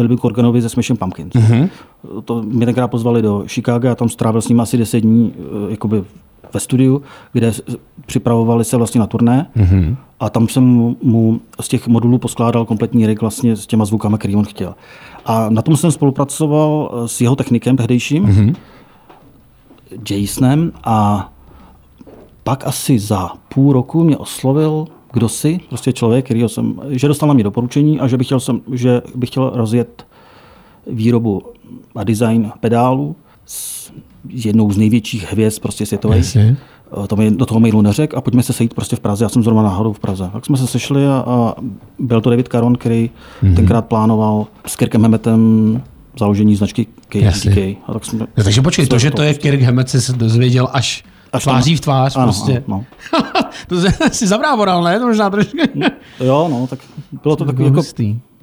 Bilby 0.00 0.16
Corganovi 0.16 0.62
ze 0.62 0.68
Smashing 0.68 0.98
Pumpkins. 0.98 1.32
Mm-hmm. 1.34 1.68
To 2.24 2.42
mě 2.42 2.66
tenkrát 2.66 2.88
pozvali 2.88 3.22
do 3.22 3.44
Chicago 3.46 3.88
a 3.88 3.94
tam 3.94 4.08
strávil 4.08 4.42
s 4.42 4.48
ním 4.48 4.60
asi 4.60 4.76
10 4.76 5.00
dní 5.00 5.32
eh, 5.38 5.70
jakoby 5.70 6.04
ve 6.54 6.60
studiu, 6.60 7.02
kde 7.32 7.52
připravovali 8.06 8.64
se 8.64 8.76
vlastně 8.76 9.00
na 9.00 9.06
turné 9.06 9.46
mm-hmm. 9.56 9.96
a 10.20 10.30
tam 10.30 10.48
jsem 10.48 10.64
mu 11.02 11.40
z 11.60 11.68
těch 11.68 11.88
modulů 11.88 12.18
poskládal 12.18 12.64
kompletní 12.64 13.06
rig 13.06 13.20
vlastně 13.20 13.56
s 13.56 13.66
těma 13.66 13.84
zvukama, 13.84 14.18
který 14.18 14.36
on 14.36 14.44
chtěl. 14.44 14.74
A 15.26 15.50
na 15.50 15.62
tom 15.62 15.76
jsem 15.76 15.90
spolupracoval 15.90 16.92
s 17.06 17.20
jeho 17.20 17.36
technikem 17.36 17.76
tehdejším, 17.76 18.26
mm-hmm. 18.26 18.54
Jasonem 20.10 20.72
a 20.84 21.30
pak 22.44 22.66
asi 22.66 22.98
za 22.98 23.30
půl 23.54 23.72
roku 23.72 24.04
mě 24.04 24.16
oslovil 24.16 24.86
kdo 25.12 25.28
si, 25.28 25.60
prostě 25.68 25.92
člověk, 25.92 26.24
který 26.24 26.44
jsem, 26.46 26.80
že 26.88 27.08
dostal 27.08 27.26
na 27.26 27.34
mě 27.34 27.44
doporučení 27.44 28.00
a 28.00 28.08
že 28.08 28.16
bych 28.16 28.26
chtěl, 28.26 28.40
jsem, 28.40 28.60
že 28.72 29.02
bych 29.14 29.30
chtěl 29.30 29.52
rozjet 29.54 30.06
výrobu 30.86 31.42
a 31.94 32.04
design 32.04 32.52
pedálu 32.60 33.16
s 33.46 33.92
jednou 34.28 34.72
z 34.72 34.76
největších 34.76 35.32
hvězd 35.32 35.62
prostě 35.62 35.86
světových. 35.86 36.36
To 37.06 37.16
mi 37.16 37.30
do 37.30 37.46
toho 37.46 37.60
mailu 37.60 37.82
neřekl 37.82 38.18
a 38.18 38.20
pojďme 38.20 38.42
se 38.42 38.52
sejít 38.52 38.74
prostě 38.74 38.96
v 38.96 39.00
Praze. 39.00 39.24
Já 39.24 39.28
jsem 39.28 39.42
zrovna 39.42 39.62
náhodou 39.62 39.92
v 39.92 39.98
Praze. 39.98 40.30
Tak 40.32 40.46
jsme 40.46 40.56
se 40.56 40.66
sešli 40.66 41.06
a, 41.06 41.24
a 41.26 41.54
byl 41.98 42.20
to 42.20 42.30
David 42.30 42.48
Caron, 42.48 42.76
který 42.76 43.10
mm-hmm. 43.42 43.54
tenkrát 43.54 43.86
plánoval 43.86 44.46
s 44.66 44.76
Kirkem 44.76 45.02
Hemmetem 45.02 45.82
založení 46.18 46.56
značky 46.56 46.86
KDK. 47.08 47.58
A 47.86 47.92
tak 47.92 48.04
jsme, 48.04 48.26
Takže 48.34 48.62
počkej, 48.62 48.86
to, 48.86 48.98
že 48.98 49.10
to 49.10 49.22
je 49.22 49.34
Kirk 49.34 49.62
Hammett, 49.62 49.88
se 49.88 50.12
dozvěděl 50.12 50.68
až 50.72 51.04
Až 51.32 51.42
tváří 51.42 51.76
v 51.76 51.80
tvář 51.80 52.16
ano, 52.16 52.24
prostě. 52.24 52.62
Ano, 52.68 52.84
no. 53.12 53.22
to 53.68 53.76
si 54.10 54.26
zabrávoral, 54.26 54.82
ne? 54.82 54.98
To 54.98 55.06
možná 55.06 55.30
trošku. 55.30 55.56
jo, 56.20 56.48
no, 56.50 56.66
tak 56.66 56.78
bylo 57.22 57.36
to 57.36 57.44
takový 57.44 57.64
jako 57.64 57.82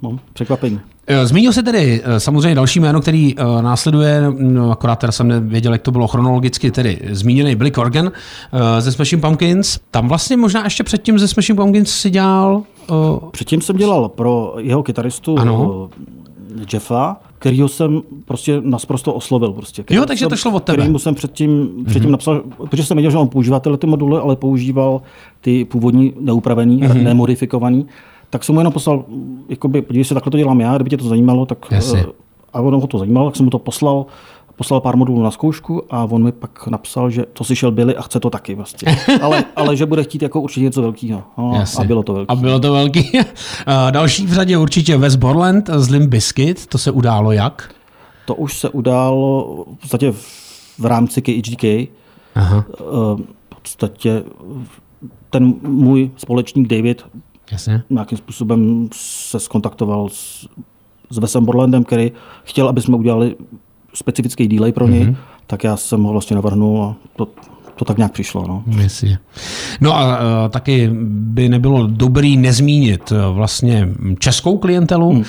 no, 0.02 0.18
překvapení. 0.32 0.80
Zmínil 1.24 1.52
se 1.52 1.62
tedy 1.62 2.02
samozřejmě 2.18 2.54
další 2.54 2.80
jméno, 2.80 3.00
který 3.00 3.34
následuje, 3.60 4.22
no, 4.38 4.70
akorát 4.70 4.96
teda 4.96 5.12
jsem 5.12 5.28
nevěděl, 5.28 5.72
jak 5.72 5.82
to 5.82 5.90
bylo 5.90 6.08
chronologicky, 6.08 6.70
tedy 6.70 7.00
zmíněný 7.10 7.56
Billy 7.56 7.70
Corgan 7.70 8.12
ze 8.78 8.92
Smashing 8.92 9.22
Pumpkins. 9.22 9.78
Tam 9.90 10.08
vlastně 10.08 10.36
možná 10.36 10.64
ještě 10.64 10.84
předtím 10.84 11.18
ze 11.18 11.28
Smashing 11.28 11.58
Pumpkins 11.58 11.90
si 11.90 12.10
dělal... 12.10 12.62
Uh... 12.90 13.30
Předtím 13.30 13.60
jsem 13.60 13.76
dělal 13.76 14.08
pro 14.08 14.54
jeho 14.58 14.82
kytaristu 14.82 15.38
ano. 15.38 15.88
Jeffa, 16.72 17.16
kterýho 17.38 17.68
jsem 17.68 18.02
prostě 18.24 18.60
nasprosto 18.64 19.14
oslovil. 19.14 19.52
Prostě, 19.52 19.84
jo, 19.90 20.06
takže 20.06 20.26
to 20.26 20.36
šlo 20.36 20.52
od 20.52 20.64
tebe. 20.64 20.76
Kterýmu 20.76 20.98
jsem 20.98 21.14
předtím, 21.14 21.70
předtím 21.86 22.08
mm-hmm. 22.08 22.12
napsal, 22.12 22.42
protože 22.56 22.84
jsem 22.84 22.96
věděl, 22.96 23.10
že 23.10 23.18
on 23.18 23.28
používá 23.28 23.60
tyhle 23.60 23.78
ty 23.78 23.86
moduly, 23.86 24.18
ale 24.18 24.36
používal 24.36 25.02
ty 25.40 25.64
původní 25.64 26.14
neupravený, 26.20 26.82
mm-hmm. 26.82 27.02
nemodifikovaný, 27.02 27.86
tak 28.30 28.44
jsem 28.44 28.54
mu 28.54 28.60
jenom 28.60 28.72
poslal, 28.72 29.04
jakoby, 29.48 29.82
podívej 29.82 30.04
se, 30.04 30.14
takhle 30.14 30.30
to 30.30 30.38
dělám 30.38 30.60
já, 30.60 30.74
kdyby 30.74 30.90
tě 30.90 30.96
to 30.96 31.08
zajímalo, 31.08 31.46
tak 31.46 31.66
Jasně. 31.70 32.06
a 32.52 32.60
ono 32.60 32.80
ho 32.80 32.86
to 32.86 32.98
zajímalo, 32.98 33.26
tak 33.26 33.36
jsem 33.36 33.44
mu 33.44 33.50
to 33.50 33.58
poslal, 33.58 34.06
poslal 34.58 34.80
pár 34.80 34.96
modulů 34.96 35.22
na 35.22 35.30
zkoušku 35.30 35.82
a 35.90 36.04
on 36.04 36.24
mi 36.24 36.32
pak 36.32 36.66
napsal, 36.66 37.10
že 37.10 37.24
to 37.32 37.44
slyšel 37.44 37.70
Billy 37.70 37.96
a 37.96 38.02
chce 38.02 38.20
to 38.20 38.30
taky 38.30 38.54
vlastně. 38.54 38.96
ale, 39.22 39.44
ale 39.56 39.76
že 39.76 39.86
bude 39.86 40.04
chtít 40.04 40.22
jako 40.22 40.40
určitě 40.40 40.64
něco 40.64 40.82
velkého. 40.82 41.22
No, 41.38 41.64
a 41.78 41.84
bylo 41.84 42.02
to 42.02 42.12
velký. 42.12 42.28
A 42.28 42.34
bylo 42.34 42.60
to 42.60 42.72
velký. 42.72 43.12
Další 43.90 44.26
v 44.26 44.32
řadě 44.32 44.58
určitě 44.58 44.96
Wes 44.96 45.16
Borland 45.16 45.70
z 45.76 45.88
Limp 45.90 46.08
Bizkit. 46.08 46.66
To 46.66 46.78
se 46.78 46.90
událo 46.90 47.32
jak? 47.32 47.74
To 48.24 48.34
už 48.34 48.58
se 48.58 48.68
událo 48.68 49.64
v 49.76 49.80
podstatě 49.80 50.12
v 50.78 50.84
rámci 50.84 51.22
KHDK. 51.22 51.64
Aha. 52.34 52.64
V 52.78 53.60
podstatě 53.62 54.22
ten 55.30 55.54
můj 55.62 56.10
společník 56.16 56.68
David 56.68 57.04
Jasně. 57.52 57.82
nějakým 57.90 58.18
způsobem 58.18 58.88
se 58.92 59.40
skontaktoval 59.40 60.08
s, 60.08 60.48
s 61.10 61.18
Wesem 61.18 61.44
Borlandem, 61.44 61.84
který 61.84 62.12
chtěl, 62.44 62.68
aby 62.68 62.80
jsme 62.80 62.96
udělali 62.96 63.36
specifický 63.94 64.48
delay 64.48 64.72
pro 64.72 64.88
něj, 64.88 65.04
mm-hmm. 65.04 65.16
tak 65.46 65.64
já 65.64 65.76
jsem 65.76 66.02
ho 66.02 66.12
vlastně 66.12 66.36
navrhnul 66.36 66.84
a 66.84 66.96
to, 67.16 67.28
to 67.78 67.84
tak 67.84 67.96
nějak 67.96 68.12
přišlo. 68.12 68.44
No, 68.48 68.64
Jasně. 68.82 69.18
no 69.80 69.96
a 69.96 70.18
uh, 70.18 70.24
taky 70.50 70.90
by 71.10 71.48
nebylo 71.48 71.86
dobrý 71.86 72.36
nezmínit 72.36 73.12
uh, 73.12 73.36
vlastně 73.36 73.88
českou 74.18 74.58
klientelu. 74.58 75.10
Hmm. 75.10 75.18
Uh, 75.18 75.24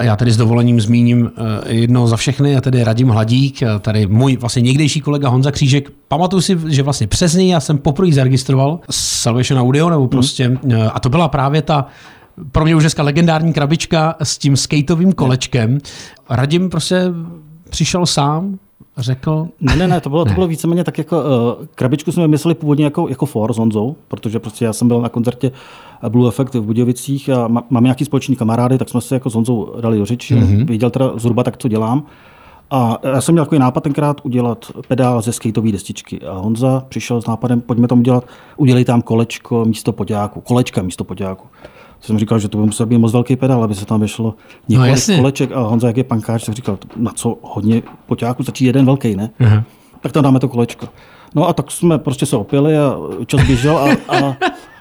já 0.00 0.16
tedy 0.16 0.32
s 0.32 0.36
dovolením 0.36 0.80
zmíním 0.80 1.22
uh, 1.22 1.30
jedno 1.66 2.06
za 2.06 2.16
všechny, 2.16 2.56
a 2.56 2.60
tedy 2.60 2.84
Radim 2.84 3.08
Hladík, 3.08 3.62
uh, 3.62 3.80
tady 3.80 4.06
můj 4.06 4.36
vlastně 4.36 4.62
někdejší 4.62 5.00
kolega 5.00 5.28
Honza 5.28 5.50
Křížek. 5.50 5.90
Pamatuju 6.08 6.42
si, 6.42 6.58
že 6.68 6.82
vlastně 6.82 7.06
přes 7.06 7.34
něj 7.34 7.48
já 7.48 7.60
jsem 7.60 7.78
poprvé 7.78 8.12
zaregistroval 8.12 8.80
Salvation 8.90 9.60
Audio, 9.60 9.90
nebo 9.90 10.08
prostě, 10.08 10.46
hmm. 10.46 10.58
uh, 10.64 10.88
a 10.94 11.00
to 11.00 11.08
byla 11.08 11.28
právě 11.28 11.62
ta 11.62 11.86
pro 12.52 12.64
mě 12.64 12.76
už 12.76 12.82
dneska 12.82 13.02
legendární 13.02 13.52
krabička 13.52 14.14
s 14.22 14.38
tím 14.38 14.56
skateovým 14.56 15.12
kolečkem. 15.12 15.78
Radim 16.30 16.70
prostě 16.70 17.12
přišel 17.74 18.06
sám, 18.06 18.58
řekl... 18.96 19.48
Ne, 19.60 19.76
ne, 19.76 19.88
ne, 19.88 20.00
to 20.00 20.10
bylo, 20.10 20.24
ne. 20.24 20.30
to 20.30 20.34
bylo 20.34 20.46
víceméně 20.46 20.84
tak 20.84 20.98
jako, 20.98 21.16
uh, 21.20 21.66
krabičku 21.74 22.12
jsme 22.12 22.28
mysleli 22.28 22.54
původně 22.54 22.84
jako, 22.84 23.08
jako 23.08 23.26
for 23.26 23.52
s 23.52 23.58
Honzou, 23.58 23.96
protože 24.08 24.38
prostě 24.38 24.64
já 24.64 24.72
jsem 24.72 24.88
byl 24.88 25.00
na 25.00 25.08
koncertě 25.08 25.52
Blue 26.08 26.28
Effect 26.28 26.54
v 26.54 26.62
Budějovicích 26.62 27.30
a 27.30 27.48
má, 27.48 27.64
mám 27.70 27.84
nějaký 27.84 28.04
společný 28.04 28.36
kamarády, 28.36 28.78
tak 28.78 28.88
jsme 28.88 29.00
se 29.00 29.14
jako 29.14 29.30
s 29.30 29.34
Honzou 29.34 29.74
dali 29.80 29.98
do 29.98 30.06
řeči, 30.06 30.34
mm-hmm. 30.34 30.66
věděl 30.66 30.90
teda 30.90 31.12
zhruba 31.16 31.42
tak, 31.42 31.56
co 31.56 31.68
dělám. 31.68 32.06
A 32.70 32.98
já 33.02 33.20
jsem 33.20 33.32
měl 33.32 33.44
takový 33.44 33.58
nápad 33.58 33.82
tenkrát 33.82 34.20
udělat 34.22 34.66
pedál 34.88 35.22
ze 35.22 35.32
skateové 35.32 35.72
destičky. 35.72 36.20
A 36.20 36.32
Honza 36.32 36.84
přišel 36.88 37.22
s 37.22 37.26
nápadem, 37.26 37.60
pojďme 37.60 37.88
tam 37.88 37.98
udělat, 37.98 38.24
udělej 38.56 38.84
tam 38.84 39.02
kolečko 39.02 39.64
místo 39.64 39.92
poďáku, 39.92 40.40
kolečka 40.40 40.82
místo 40.82 41.04
poďáku 41.04 41.46
jsem 42.06 42.18
říkal, 42.18 42.38
že 42.38 42.48
to 42.48 42.58
by 42.58 42.64
musel 42.64 42.86
být 42.86 42.98
moc 42.98 43.12
velký 43.12 43.36
pedál, 43.36 43.64
aby 43.64 43.74
se 43.74 43.86
tam 43.86 44.00
vyšlo 44.00 44.34
několik 44.68 45.08
no, 45.08 45.16
koleček. 45.16 45.52
A 45.52 45.60
Honza, 45.60 45.86
jak 45.86 45.96
je 45.96 46.04
pankáč, 46.04 46.44
tak 46.44 46.54
říkal, 46.54 46.78
na 46.96 47.12
co 47.14 47.38
hodně 47.42 47.82
poťáků, 48.06 48.42
stačí 48.42 48.64
jeden 48.64 48.86
velký, 48.86 49.16
ne? 49.16 49.30
Uh-huh. 49.40 49.62
Tak 50.00 50.12
tam 50.12 50.24
dáme 50.24 50.40
to 50.40 50.48
kolečko. 50.48 50.88
No 51.34 51.48
a 51.48 51.52
tak 51.52 51.70
jsme 51.70 51.98
prostě 51.98 52.26
se 52.26 52.36
opili 52.36 52.78
a 52.78 52.96
čas 53.26 53.46
běžel 53.46 53.78
a, 53.78 53.88
a, 54.08 54.36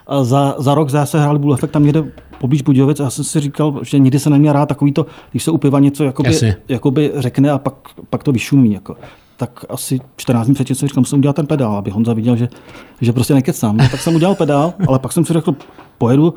a 0.08 0.24
za, 0.24 0.56
za 0.58 0.76
rok 0.76 0.90
zase 0.90 1.20
hráli 1.20 1.40
Blue 1.40 1.54
Effect 1.54 1.74
tam 1.74 1.84
někde 1.84 2.04
poblíž 2.40 2.62
Budějovic 2.62 3.00
a 3.00 3.04
já 3.04 3.10
jsem 3.10 3.24
si 3.26 3.40
říkal, 3.40 3.80
že 3.84 4.00
nikdy 4.00 4.20
se 4.20 4.30
neměl 4.30 4.54
rád 4.54 4.66
takový 4.66 4.92
to, 4.92 5.06
když 5.32 5.44
se 5.44 5.52
u 5.52 5.58
piva 5.58 5.80
něco 5.80 6.04
jakoby, 6.04 6.56
jakoby 6.70 7.12
řekne 7.16 7.52
a 7.52 7.58
pak, 7.58 7.74
pak 8.10 8.24
to 8.24 8.32
vyšumí. 8.32 8.74
Jako 8.74 8.96
tak 9.38 9.66
asi 9.70 10.00
14 10.16 10.46
dní 10.46 10.54
předtím 10.54 10.76
jsem 10.76 10.88
říkal, 10.88 11.02
musím 11.02 11.20
udělat 11.20 11.36
ten 11.36 11.48
pedál, 11.48 11.78
aby 11.78 11.92
Honza 11.92 12.14
viděl, 12.14 12.36
že, 12.36 12.48
že 13.02 13.14
prostě 13.14 13.34
nekecám. 13.34 13.78
No, 13.78 13.90
tak 13.90 14.00
jsem 14.00 14.16
udělal 14.16 14.36
pedál, 14.36 14.74
ale 14.88 15.00
pak 15.00 15.12
jsem 15.12 15.26
si 15.26 15.34
řekl, 15.34 15.56
pojedu 15.98 16.34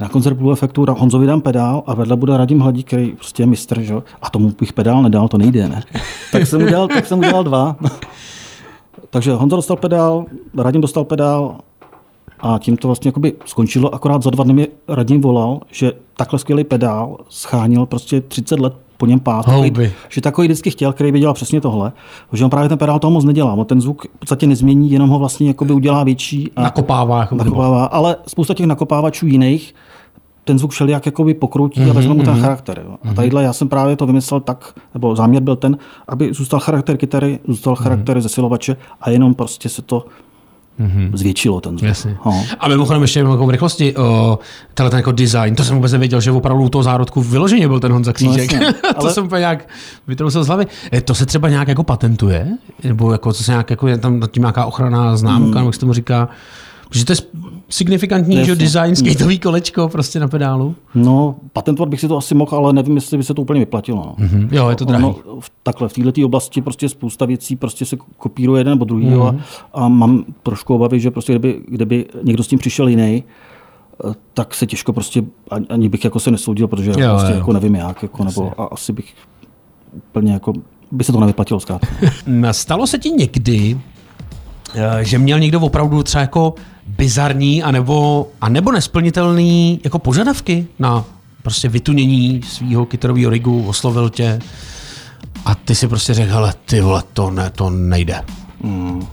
na 0.00 0.08
koncert 0.08 0.34
Blue 0.34 0.52
Effectu 0.52 0.86
Honzovi 0.88 1.26
dám 1.26 1.40
pedál 1.40 1.82
a 1.86 1.94
vedle 1.94 2.16
bude 2.16 2.36
Radim 2.36 2.60
Hladík, 2.60 2.86
který 2.86 3.12
prostě 3.12 3.42
je 3.42 3.46
mistr, 3.46 3.80
že? 3.80 3.94
a 4.22 4.30
tomu 4.30 4.52
bych 4.60 4.72
pedál 4.72 5.02
nedal, 5.02 5.28
to 5.28 5.38
nejde, 5.38 5.68
ne? 5.68 5.82
tak 6.32 6.46
jsem 6.46 6.62
udělal, 6.62 6.88
tak 6.88 7.06
jsem 7.06 7.18
udělal 7.18 7.44
dva. 7.44 7.76
Takže 9.10 9.32
Honza 9.32 9.56
dostal 9.56 9.76
pedál, 9.76 10.24
Radim 10.56 10.80
dostal 10.80 11.04
pedál 11.04 11.56
a 12.40 12.58
tím 12.58 12.76
to 12.76 12.88
vlastně 12.88 13.08
jakoby 13.08 13.32
skončilo. 13.44 13.94
Akorát 13.94 14.22
za 14.22 14.30
dva 14.30 14.44
dny 14.44 14.52
mi 14.52 14.68
Radim 14.88 15.20
volal, 15.20 15.60
že 15.70 15.92
takhle 16.16 16.38
skvělý 16.38 16.64
pedál 16.64 17.16
schánil 17.28 17.86
prostě 17.86 18.20
30 18.20 18.60
let 18.60 18.74
po 19.00 19.06
něm 19.06 19.20
pát. 19.20 19.46
Houby. 19.46 19.70
Takový, 19.70 19.90
že 20.08 20.20
takový 20.20 20.48
vždycky 20.48 20.70
chtěl, 20.70 20.92
který 20.92 21.12
by 21.12 21.20
dělal 21.20 21.34
přesně 21.34 21.60
tohle. 21.60 21.92
Že 22.32 22.44
on 22.44 22.50
právě 22.50 22.68
ten 22.68 22.78
pedál 22.78 22.98
toho 22.98 23.10
moc 23.10 23.24
nedělá. 23.24 23.52
On 23.52 23.64
ten 23.64 23.80
zvuk 23.80 24.04
v 24.04 24.18
podstatě 24.18 24.46
nezmění, 24.46 24.90
jenom 24.90 25.08
ho 25.08 25.18
vlastně 25.18 25.48
jakoby 25.48 25.72
udělá 25.72 26.04
větší. 26.04 26.50
A 26.56 26.62
Nakopává. 26.62 27.20
Jako 27.20 27.34
nakopává. 27.34 27.84
Ale 27.84 28.16
spousta 28.26 28.54
těch 28.54 28.66
nakopávačů 28.66 29.26
jiných 29.26 29.74
ten 30.44 30.58
zvuk 30.58 30.70
všelijak 30.70 31.06
jakoby 31.06 31.34
pokroutí 31.34 31.80
Mhm, 31.80 31.90
a 31.90 31.92
vezme 31.92 32.14
mu 32.14 32.22
ten 32.22 32.40
charakter. 32.40 32.82
Jo. 32.86 32.96
A 33.10 33.14
tadyhle 33.14 33.42
já 33.42 33.52
jsem 33.52 33.68
právě 33.68 33.96
to 33.96 34.06
vymyslel 34.06 34.40
tak, 34.40 34.74
nebo 34.94 35.16
záměr 35.16 35.42
byl 35.42 35.56
ten, 35.56 35.78
aby 36.08 36.34
zůstal 36.34 36.60
charakter 36.60 36.96
kytary, 36.96 37.38
zůstal 37.48 37.72
Mhm. 37.74 37.82
charakter 37.82 38.20
zesilovače 38.20 38.76
a 39.00 39.10
jenom 39.10 39.34
prostě 39.34 39.68
se 39.68 39.82
to 39.82 40.04
zvětšilo 41.12 41.60
ten 41.60 41.78
zvuk. 41.78 41.88
Jasně. 41.88 42.16
No. 42.26 42.44
A 42.60 42.68
mimochodem 42.68 43.02
ještě 43.02 43.20
jako 43.20 43.46
v 43.46 43.50
rychlosti, 43.50 43.96
o, 43.96 44.38
tenhle 44.74 44.90
ten 44.90 44.96
jako 44.98 45.12
design, 45.12 45.54
to 45.54 45.64
jsem 45.64 45.76
vůbec 45.76 45.92
nevěděl, 45.92 46.20
že 46.20 46.30
opravdu 46.32 46.62
u 46.64 46.68
toho 46.68 46.82
zárodku 46.82 47.22
vyloženě 47.22 47.68
byl 47.68 47.80
ten 47.80 47.92
Honza 47.92 48.12
Křížek. 48.12 48.52
No 48.52 48.72
to 48.82 49.00
ale- 49.00 49.12
jsem 49.14 49.24
úplně 49.24 49.38
nějak 49.38 49.68
vytrousil 50.06 50.44
z 50.44 50.46
hlavy. 50.46 50.66
E, 50.92 51.00
To 51.00 51.14
se 51.14 51.26
třeba 51.26 51.48
nějak 51.48 51.68
jako 51.68 51.82
patentuje? 51.82 52.48
Nebo 52.84 53.12
jako, 53.12 53.32
co 53.32 53.44
se 53.44 53.52
nějak, 53.52 53.70
jako 53.70 53.88
je 53.88 53.98
tam 53.98 54.20
nad 54.20 54.30
tím 54.30 54.42
nějaká 54.42 54.64
ochranná 54.64 55.16
známka, 55.16 55.44
Hmm. 55.46 55.54
nebo 55.54 55.68
jak 55.68 55.74
se 55.74 55.80
tomu 55.80 55.92
říká? 55.92 56.28
Protože 56.90 57.04
to 57.04 57.12
je 57.12 57.16
signifikantní, 57.68 58.44
že 58.44 58.54
design, 58.56 58.96
skateový 58.96 59.38
kolečko 59.38 59.88
prostě 59.88 60.20
na 60.20 60.28
pedálu. 60.28 60.74
no, 60.94 61.34
patentovat 61.52 61.88
bych 61.88 62.00
si 62.00 62.08
to 62.08 62.16
asi 62.16 62.34
mohl, 62.34 62.56
ale 62.56 62.72
nevím, 62.72 62.94
jestli 62.94 63.16
by 63.18 63.24
se 63.24 63.34
to 63.34 63.42
úplně 63.42 63.60
vyplatilo. 63.60 63.98
No. 64.06 64.14
Hm, 64.18 64.48
jo, 64.52 64.68
je 64.68 64.76
to 64.76 64.84
v- 65.40 65.50
takhle, 65.62 65.88
v 65.88 65.92
této 65.92 66.26
oblasti 66.26 66.62
prostě 66.62 66.88
spousta 66.88 67.26
věcí 67.26 67.56
prostě 67.56 67.84
se 67.84 67.96
kopíruje 68.16 68.60
jeden 68.60 68.72
nebo 68.72 68.84
druhý 68.84 69.06
Mhm. 69.06 69.22
a, 69.22 69.34
a 69.74 69.88
mám 69.88 70.24
trošku 70.42 70.74
obavy, 70.74 71.00
že 71.00 71.10
prostě 71.10 71.32
kdyby, 71.32 71.60
kdyby 71.68 72.06
někdo 72.22 72.42
s 72.42 72.48
tím 72.48 72.58
přišel 72.58 72.88
jiný, 72.88 73.24
eh, 74.10 74.14
tak 74.34 74.54
se 74.54 74.66
těžko 74.66 74.92
prostě, 74.92 75.22
ani- 75.68 75.88
bych 75.88 76.04
jako 76.04 76.20
se 76.20 76.30
nesoudil, 76.30 76.68
protože 76.68 76.90
Jo, 76.90 77.08
prostě 77.10 77.32
jo. 77.32 77.38
jako 77.38 77.52
nevím 77.52 77.74
jak, 77.74 78.02
jako, 78.02 78.24
nebo 78.24 78.60
a 78.60 78.64
asi 78.64 78.92
bych 78.92 79.14
úplně 79.96 80.32
jako, 80.32 80.52
by 80.92 81.04
se 81.04 81.12
to 81.12 81.20
nevyplatilo 81.20 81.60
zkrátka. 81.60 81.86
Stalo 82.52 82.86
se 82.86 82.98
ti 82.98 83.10
někdy, 83.10 83.80
eh, 84.74 85.04
že 85.04 85.18
měl 85.18 85.38
někdo 85.40 85.60
opravdu 85.60 86.02
třeba 86.02 86.20
jako 86.22 86.54
bizarní 87.00 87.62
anebo, 87.62 88.28
anebo 88.40 88.72
nesplnitelný 88.72 89.80
jako 89.84 89.98
požadavky 89.98 90.66
na 90.78 91.04
prostě 91.42 91.68
vytunění 91.68 92.42
svého 92.42 92.86
kytarového 92.86 93.30
rigu, 93.30 93.64
oslovil 93.68 94.10
tě 94.10 94.38
a 95.44 95.54
ty 95.54 95.74
si 95.74 95.88
prostě 95.88 96.14
řekl, 96.14 96.32
hele, 96.32 96.54
ty 96.64 96.80
vole, 96.80 97.02
to, 97.12 97.30
ne, 97.30 97.50
to 97.50 97.70
nejde. 97.70 98.22
Mm. 98.62 99.06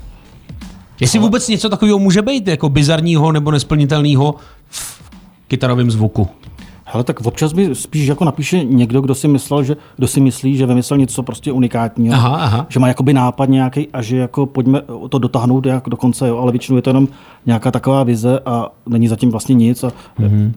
Jestli 1.00 1.20
vůbec 1.20 1.48
něco 1.48 1.70
takového 1.70 2.00
může 2.00 2.22
být, 2.22 2.48
jako 2.48 2.70
bizarního 2.70 3.32
nebo 3.32 3.52
nesplnitelného 3.52 4.36
v 4.70 5.02
kytarovém 5.48 5.92
zvuku. 5.92 6.30
Hele, 6.90 7.04
tak 7.04 7.26
občas 7.26 7.54
mi 7.54 7.76
spíš 7.76 8.08
jako 8.08 8.26
napíše 8.26 8.64
někdo, 8.64 9.02
kdo 9.02 9.16
si 9.16 9.28
myslel, 9.28 9.64
že, 9.64 9.76
kdo 9.96 10.08
si 10.08 10.22
myslí, 10.22 10.58
že 10.58 10.66
vymyslel 10.66 10.98
něco 10.98 11.24
prostě 11.24 11.52
unikátního. 11.52 12.16
Aha, 12.16 12.38
aha. 12.38 12.66
Že 12.70 12.80
má 12.80 12.88
jakoby 12.88 13.14
nápad 13.14 13.50
nějaký 13.50 13.88
a 13.94 14.02
že 14.02 14.18
jako 14.18 14.46
pojďme 14.46 14.82
to 15.10 15.20
dotáhnout 15.20 15.66
jak 15.66 15.90
do 15.90 15.98
konce, 15.98 16.28
jo, 16.28 16.38
ale 16.38 16.52
většinou 16.52 16.76
je 16.76 16.82
to 16.82 16.90
jenom 16.90 17.08
nějaká 17.46 17.72
taková 17.72 18.04
vize 18.04 18.40
a 18.46 18.72
není 18.86 19.08
zatím 19.08 19.32
vlastně 19.32 19.56
nic. 19.56 19.84
A, 19.84 19.92
mm-hmm. 20.20 20.52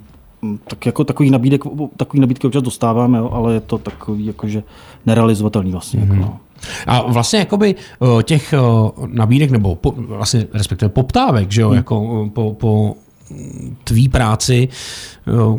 Tak 0.65 0.87
jako 0.87 1.05
takový, 1.05 1.31
nabídek, 1.31 1.63
takový 1.97 2.21
nabídky 2.21 2.47
občas 2.47 2.63
dostáváme, 2.63 3.19
jo, 3.19 3.31
ale 3.33 3.55
je 3.55 3.61
to 3.61 3.79
takový 3.79 4.27
jakože 4.27 4.63
nerealizovatelný 5.07 5.73
vlastně. 5.73 6.01
Mm-hmm. 6.01 6.19
Jako, 6.19 6.23
no. 6.23 6.37
A 6.87 7.03
vlastně 7.03 7.39
jakoby 7.39 7.75
o, 7.99 8.23
těch 8.23 8.55
o, 8.61 8.93
nabídek, 9.07 9.51
nebo 9.51 9.75
po, 9.75 9.95
vlastně 9.97 10.47
respektive 10.53 10.89
poptávek, 10.89 11.51
že 11.51 11.63
jo, 11.63 11.73
jako 11.73 12.03
o, 12.03 12.29
po, 12.29 12.55
po 12.55 12.95
mm, 12.95 13.10
tvý 13.85 14.09
práci, 14.09 14.69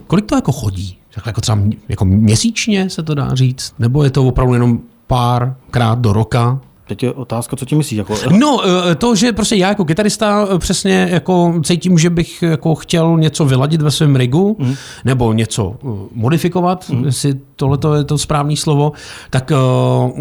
kolik 0.07 0.25
to 0.25 0.35
jako 0.35 0.51
chodí? 0.51 0.97
Jako 1.25 1.41
třeba 1.41 1.59
jako 1.89 2.05
měsíčně 2.05 2.89
se 2.89 3.03
to 3.03 3.15
dá 3.15 3.35
říct? 3.35 3.73
Nebo 3.79 4.03
je 4.03 4.09
to 4.09 4.27
opravdu 4.27 4.53
jenom 4.53 4.79
pár 5.07 5.55
krát 5.71 5.99
do 5.99 6.13
roka? 6.13 6.59
Teď 6.91 7.03
je 7.03 7.11
otázka, 7.11 7.55
co 7.55 7.65
ti 7.65 7.75
myslíš? 7.75 7.97
Jako, 7.97 8.15
No, 8.39 8.61
eh, 8.91 8.95
to, 8.95 9.15
že 9.15 9.31
prostě 9.31 9.55
já 9.55 9.69
jako 9.69 9.85
kytarista 9.85 10.47
eh, 10.55 10.59
přesně 10.59 11.07
jako 11.11 11.53
cítím, 11.63 11.97
že 11.97 12.09
bych 12.09 12.41
jako 12.41 12.75
chtěl 12.75 13.17
něco 13.17 13.45
vyladit 13.45 13.81
ve 13.81 13.91
svém 13.91 14.15
rigu, 14.15 14.55
mm. 14.59 14.75
nebo 15.05 15.33
něco 15.33 15.75
eh, 15.83 15.87
modifikovat, 16.13 16.89
mm. 16.89 17.05
jestli 17.05 17.33
tohle 17.55 17.97
je 17.97 18.03
to 18.03 18.17
správné 18.17 18.55
slovo, 18.55 18.91
tak 19.29 19.51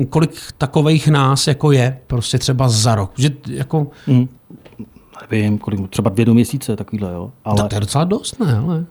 kolik 0.09 0.30
takových 0.59 1.09
nás 1.09 1.47
jako 1.47 1.73
je 1.73 1.99
prostě 2.07 2.38
třeba 2.38 2.69
za 2.69 2.95
rok? 2.95 3.12
Že 3.19 3.30
jako, 3.50 3.87
mm, 4.07 4.28
nevím, 5.31 5.59
kolik, 5.59 5.89
třeba 5.91 6.11
dvě 6.11 6.25
do 6.25 6.35
měsíce, 6.35 6.77
takovýhle, 6.77 7.12
jo. 7.12 7.31
Ale, 7.45 7.69
to 7.69 7.75
je 7.77 7.81
docela 7.81 8.05
dost, 8.05 8.41
ne? 8.41 8.59
Ale... 8.59 8.85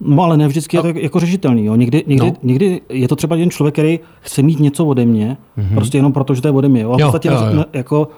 No 0.00 0.22
ale 0.22 0.36
ne 0.36 0.48
vždycky 0.48 0.76
je 0.76 0.82
to 0.82 0.88
jako 0.88 1.20
řešitelný. 1.20 1.64
Jo. 1.64 1.76
Někdy, 1.76 2.04
někdy, 2.06 2.26
No. 2.26 2.32
no. 2.32 2.36
někdy, 2.42 2.80
je 2.88 3.08
to 3.08 3.16
třeba 3.16 3.36
jen 3.36 3.50
člověk, 3.50 3.74
který 3.74 4.00
chce 4.20 4.42
mít 4.42 4.60
něco 4.60 4.86
ode 4.86 5.04
mě, 5.04 5.36
mm-hmm. 5.58 5.74
prostě 5.74 5.98
jenom 5.98 6.12
proto, 6.12 6.34
že 6.34 6.42
to 6.42 6.48
je 6.48 6.52
ode 6.52 6.68
mě. 6.68 6.82
Jo. 6.82 6.92
A 6.92 6.96
v 6.96 7.00
Jo, 7.00 7.06
podstatě 7.06 7.28
jo, 7.28 7.34
jo. 7.34 7.56
Ne, 7.56 7.64
jako, 7.72 8.08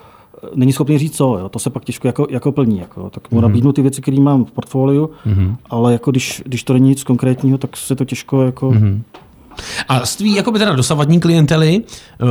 není 0.54 0.72
schopný 0.72 0.98
říct 0.98 1.16
co. 1.16 1.38
Jo. 1.38 1.48
To 1.48 1.58
se 1.58 1.70
pak 1.70 1.84
těžko 1.84 2.08
jako, 2.08 2.26
jako 2.30 2.52
plní. 2.52 2.78
Jako. 2.78 3.10
Tak 3.10 3.30
mu 3.30 3.38
mm-hmm. 3.38 3.42
nabídnu 3.42 3.72
ty 3.72 3.82
věci, 3.82 4.02
které 4.02 4.20
mám 4.20 4.44
v 4.44 4.50
portfoliu, 4.50 5.10
mm-hmm. 5.26 5.56
ale 5.70 5.92
jako 5.92 6.10
když, 6.10 6.42
když 6.46 6.64
to 6.64 6.72
není 6.72 6.88
nic 6.88 7.04
konkrétního, 7.04 7.58
tak 7.58 7.76
se 7.76 7.96
to 7.96 8.04
těžko 8.04 8.42
jako... 8.42 8.70
Mm-hmm. 8.70 9.02
A 9.88 10.06
z 10.06 10.16
tvý 10.16 10.34
jako 10.34 10.52
by 10.52 10.58
teda 10.58 10.75
dosavadní 10.75 11.20
klientely, 11.20 11.82
eh, 11.82 12.25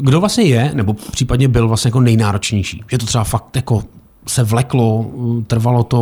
kdo 0.00 0.20
vlastně 0.20 0.44
je, 0.44 0.70
nebo 0.74 0.94
případně 0.94 1.48
byl 1.48 1.68
vlastně 1.68 1.88
jako 1.88 2.00
nejnáročnější? 2.00 2.82
Že 2.90 2.98
to 2.98 3.06
třeba 3.06 3.24
fakt 3.24 3.56
jako 3.56 3.82
se 4.28 4.44
vleklo, 4.44 5.06
trvalo 5.46 5.84
to, 5.84 6.00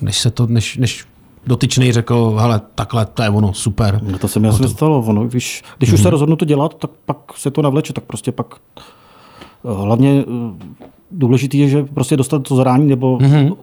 než 0.00 0.18
se 0.18 0.30
to, 0.30 0.46
než, 0.46 0.76
než 0.76 1.04
dotyčný 1.46 1.92
řekl, 1.92 2.36
hele, 2.38 2.60
takhle, 2.74 3.06
to 3.06 3.22
je 3.22 3.30
ono, 3.30 3.52
super. 3.52 4.00
No 4.02 4.18
to 4.18 4.28
se 4.28 4.40
mi 4.40 4.48
asi 4.48 4.62
nestalo. 4.62 5.00
Ono, 5.00 5.28
když 5.28 5.62
když 5.78 5.90
mm-hmm. 5.90 5.94
už 5.94 6.02
se 6.02 6.10
rozhodnu 6.10 6.36
to 6.36 6.44
dělat, 6.44 6.74
tak 6.74 6.90
pak 7.06 7.16
se 7.36 7.50
to 7.50 7.62
navleče, 7.62 7.92
tak 7.92 8.04
prostě 8.04 8.32
pak 8.32 8.54
eh, 8.76 9.84
hlavně 9.84 10.24
eh, 10.28 10.84
důležitý 11.10 11.58
je, 11.58 11.68
že 11.68 11.84
prostě 11.84 12.16
dostat 12.16 12.42
to 12.42 12.56
zadání 12.56 12.86
nebo 12.86 13.18
mm-hmm. 13.18 13.56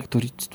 Jak 0.00 0.08
to 0.08 0.20
říct, 0.20 0.50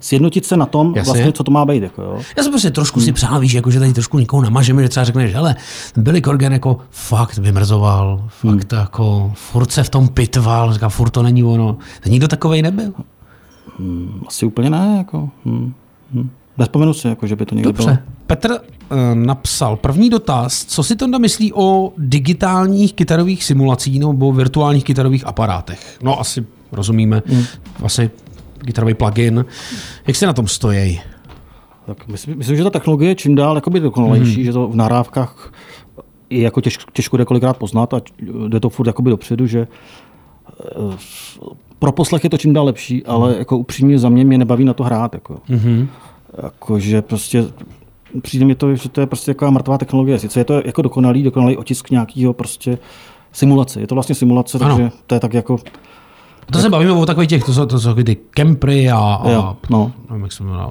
sjednotit 0.00 0.46
se 0.46 0.56
na 0.56 0.66
tom, 0.66 0.92
Jasně. 0.96 1.12
vlastně, 1.12 1.32
co 1.32 1.44
to 1.44 1.50
má 1.50 1.64
být. 1.64 1.82
Jako, 1.82 2.02
jo. 2.02 2.20
Já 2.36 2.42
jsem 2.42 2.52
prostě 2.52 2.70
trošku 2.70 3.00
si 3.00 3.12
přál, 3.12 3.40
víš, 3.40 3.52
jako, 3.52 3.70
že 3.70 3.80
tady 3.80 3.92
trošku 3.92 4.18
někoho 4.18 4.42
namažeme, 4.42 4.82
že 4.82 4.88
třeba 4.88 5.04
řekneš, 5.04 5.34
hele, 5.34 5.56
Billy 5.96 6.22
Corgan 6.22 6.52
jako 6.52 6.78
fakt 6.90 7.38
vymrzoval, 7.38 8.28
fakt 8.28 8.72
jako 8.72 9.32
furt 9.34 9.72
se 9.72 9.82
v 9.82 9.88
tom 9.88 10.08
pitval, 10.08 10.72
říká, 10.72 10.88
furt 10.88 11.10
to 11.10 11.22
není 11.22 11.44
ono. 11.44 11.76
Nikdo 12.06 12.28
takovej 12.28 12.62
nebyl. 12.62 12.92
Asi 14.26 14.46
úplně 14.46 14.70
ne. 14.70 14.94
Jako, 14.98 15.30
hm, 15.44 15.72
hm. 16.12 16.30
Nespomenu 16.58 16.94
si, 16.94 17.08
jako, 17.08 17.26
že 17.26 17.36
by 17.36 17.46
to 17.46 17.54
někdy 17.54 17.72
bylo. 17.72 17.86
Dobře. 17.86 18.02
Petr 18.26 18.50
uh, 18.50 18.58
napsal 19.14 19.76
první 19.76 20.10
dotaz. 20.10 20.64
Co 20.64 20.82
si 20.82 20.96
Tonda 20.96 21.18
myslí 21.18 21.52
o 21.52 21.92
digitálních 21.98 22.94
kytarových 22.94 23.44
simulacích 23.44 24.00
nebo 24.00 24.32
virtuálních 24.32 24.84
kytarových 24.84 25.26
aparátech? 25.26 25.98
No 26.02 26.20
asi 26.20 26.46
rozumíme. 26.72 27.22
Mm. 27.28 27.42
Vlastně 27.78 28.10
kytarový 28.66 28.94
plugin. 28.94 29.44
Jak 30.06 30.16
se 30.16 30.26
na 30.26 30.32
tom 30.32 30.46
stojí? 30.48 31.00
Tak 31.86 32.08
myslím, 32.08 32.38
myslím, 32.38 32.56
že 32.56 32.64
ta 32.64 32.70
technologie 32.70 33.10
je 33.10 33.14
čím 33.14 33.34
dál 33.34 33.54
jakoby 33.54 33.80
dokonalejší, 33.80 34.36
Mhm. 34.36 34.44
že 34.44 34.52
to 34.52 34.68
v 34.68 34.76
nahrávkách 34.76 35.52
je 36.30 36.42
jako 36.42 36.60
těžko, 36.60 36.90
těžko 36.92 37.16
jde 37.16 37.24
kolikrát 37.24 37.56
poznat 37.56 37.94
a 37.94 38.00
jde 38.48 38.60
to 38.60 38.68
furt 38.70 38.86
jakoby 38.86 39.10
dopředu, 39.10 39.46
že 39.46 39.66
eh, 40.60 40.96
pro 41.78 41.92
poslech 41.92 42.24
je 42.24 42.30
to 42.30 42.38
čím 42.38 42.52
dál 42.52 42.64
lepší, 42.64 43.04
ale 43.06 43.34
jako 43.38 43.58
upřímně 43.58 43.98
za 43.98 44.08
mě 44.08 44.24
mě 44.24 44.38
nebaví 44.38 44.64
na 44.64 44.74
to 44.74 44.84
hrát. 44.84 45.14
Jako. 45.14 45.40
Mm-hmm. 45.50 45.86
jako 46.42 46.78
že 46.78 47.02
prostě 47.02 47.44
přijde 48.22 48.44
mi 48.44 48.54
to, 48.54 48.74
že 48.76 48.88
to 48.88 49.00
je 49.00 49.06
prostě 49.06 49.34
taková 49.34 49.50
mrtvá 49.50 49.78
technologie. 49.78 50.18
Sice 50.18 50.40
je 50.40 50.44
to 50.44 50.62
jako 50.64 50.82
dokonalý, 50.82 51.22
dokonalý 51.22 51.56
otisk 51.56 51.90
nějakého 51.90 52.32
prostě 52.32 52.78
simulace. 53.32 53.80
Je 53.80 53.86
to 53.86 53.94
vlastně 53.94 54.14
simulace, 54.14 54.58
Ano. 54.58 54.76
takže 54.76 54.90
to 55.06 55.14
je 55.14 55.20
tak 55.20 55.34
jako, 55.34 55.56
To 56.50 56.58
se 56.58 56.70
bavíme 56.70 56.92
o 56.92 57.06
takových 57.06 57.28
těch, 57.28 57.44
to 57.44 57.52
jsou, 57.54 57.66
to 57.66 57.80
jsou 57.80 57.94
ty 57.94 58.16
kempry 58.30 58.90
a, 58.90 58.98
a 58.98 59.30
Jo, 59.30 59.56
no. 59.70 59.92
nevím, 60.10 60.22
jak 60.22 60.32
se 60.32 60.42
jmenuje, 60.44 60.66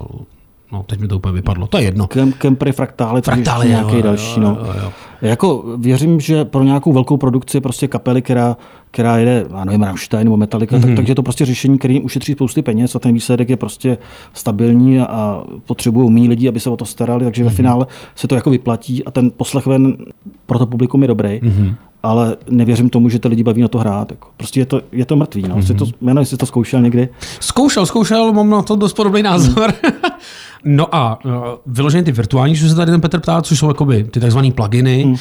no 0.72 0.82
teď 0.82 1.00
mi 1.00 1.08
to 1.08 1.16
úplně 1.16 1.32
vypadlo, 1.32 1.66
to 1.66 1.78
je 1.78 1.84
jedno. 1.84 2.06
Kem, 2.06 2.32
kempry, 2.32 2.72
fraktály, 2.72 3.22
Fraktály, 3.22 3.66
jo, 3.66 3.70
nějaký 3.70 3.96
jo, 3.96 4.02
další. 4.02 4.40
jo, 4.40 4.46
no. 4.48 4.58
jo, 4.66 4.74
jo. 4.82 4.92
Jako 5.22 5.64
věřím, 5.76 6.20
že 6.20 6.44
pro 6.44 6.62
nějakou 6.62 6.92
velkou 6.92 7.16
produkci 7.16 7.60
prostě 7.60 7.88
kapely, 7.88 8.22
která, 8.22 8.56
která 8.90 9.16
jede, 9.18 9.46
já 9.56 9.64
nevím, 9.64 9.82
Rammstein 9.82 10.24
nebo 10.24 10.36
Metallica, 10.36 10.76
Mhm. 10.76 10.84
mm-hmm. 10.84 10.88
tak, 10.88 10.96
takže 10.96 11.10
je 11.10 11.14
to 11.14 11.22
prostě 11.22 11.44
řešení, 11.44 11.78
který 11.78 11.94
jim 11.94 12.04
ušetří 12.04 12.32
spousty 12.32 12.62
peněz 12.62 12.96
a 12.96 12.98
ten 12.98 13.12
výsledek 13.14 13.50
je 13.50 13.56
prostě 13.56 13.98
stabilní 14.34 15.00
a- 15.00 15.42
potřebují 15.66 16.10
méně 16.10 16.28
lidí, 16.28 16.48
aby 16.48 16.60
se 16.60 16.70
o 16.70 16.76
to 16.76 16.84
starali, 16.84 17.24
takže 17.24 17.42
mm-hmm. 17.42 17.46
Mhm. 17.46 17.52
ve 17.52 17.56
finále 17.56 17.86
se 18.14 18.28
to 18.28 18.34
jako 18.34 18.50
vyplatí 18.50 19.04
a 19.04 19.10
ten 19.10 19.30
poslech 19.36 19.66
ven 19.66 19.96
pro 20.46 20.58
to 20.58 20.66
publikum 20.66 21.02
je 21.02 21.08
dobrý. 21.08 21.40
Mhm. 21.42 21.52
Mm-hmm. 21.64 21.74
Ale 22.04 22.36
nevěřím 22.50 22.90
tomu, 22.90 23.08
že 23.08 23.18
ty 23.18 23.28
lidi 23.28 23.42
baví 23.42 23.62
na 23.62 23.68
to 23.68 23.78
hrát. 23.78 24.10
Jako. 24.10 24.28
Prostě 24.36 24.60
je 24.60 24.66
to, 24.66 24.80
je 24.92 25.04
to 25.04 25.16
mrtvý. 25.16 25.42
No. 25.48 25.56
Mm-hmm. 25.56 25.76
To, 25.76 25.86
jméno, 26.00 26.20
jestli 26.20 26.30
jsi 26.36 26.38
to 26.40 26.46
zkoušel 26.46 26.80
někdy. 26.82 27.08
Zkoušel, 27.40 27.86
zkoušel, 27.86 28.32
mám 28.32 28.50
na 28.50 28.62
to 28.62 28.76
dost 28.76 28.92
podobný 28.92 29.22
názor. 29.22 29.72
no 30.64 30.94
a 30.94 31.18
uh, 31.24 31.32
vyloženě 31.66 32.02
ty 32.04 32.12
virtuální, 32.12 32.56
co 32.56 32.68
se 32.68 32.74
tady 32.74 32.90
ten 32.90 33.00
Petr 33.00 33.20
ptá, 33.20 33.42
což 33.42 33.58
jsou 33.58 33.68
jakoby 33.68 34.04
ty 34.04 34.20
takzvané 34.20 34.50
pluginy, 34.50 35.11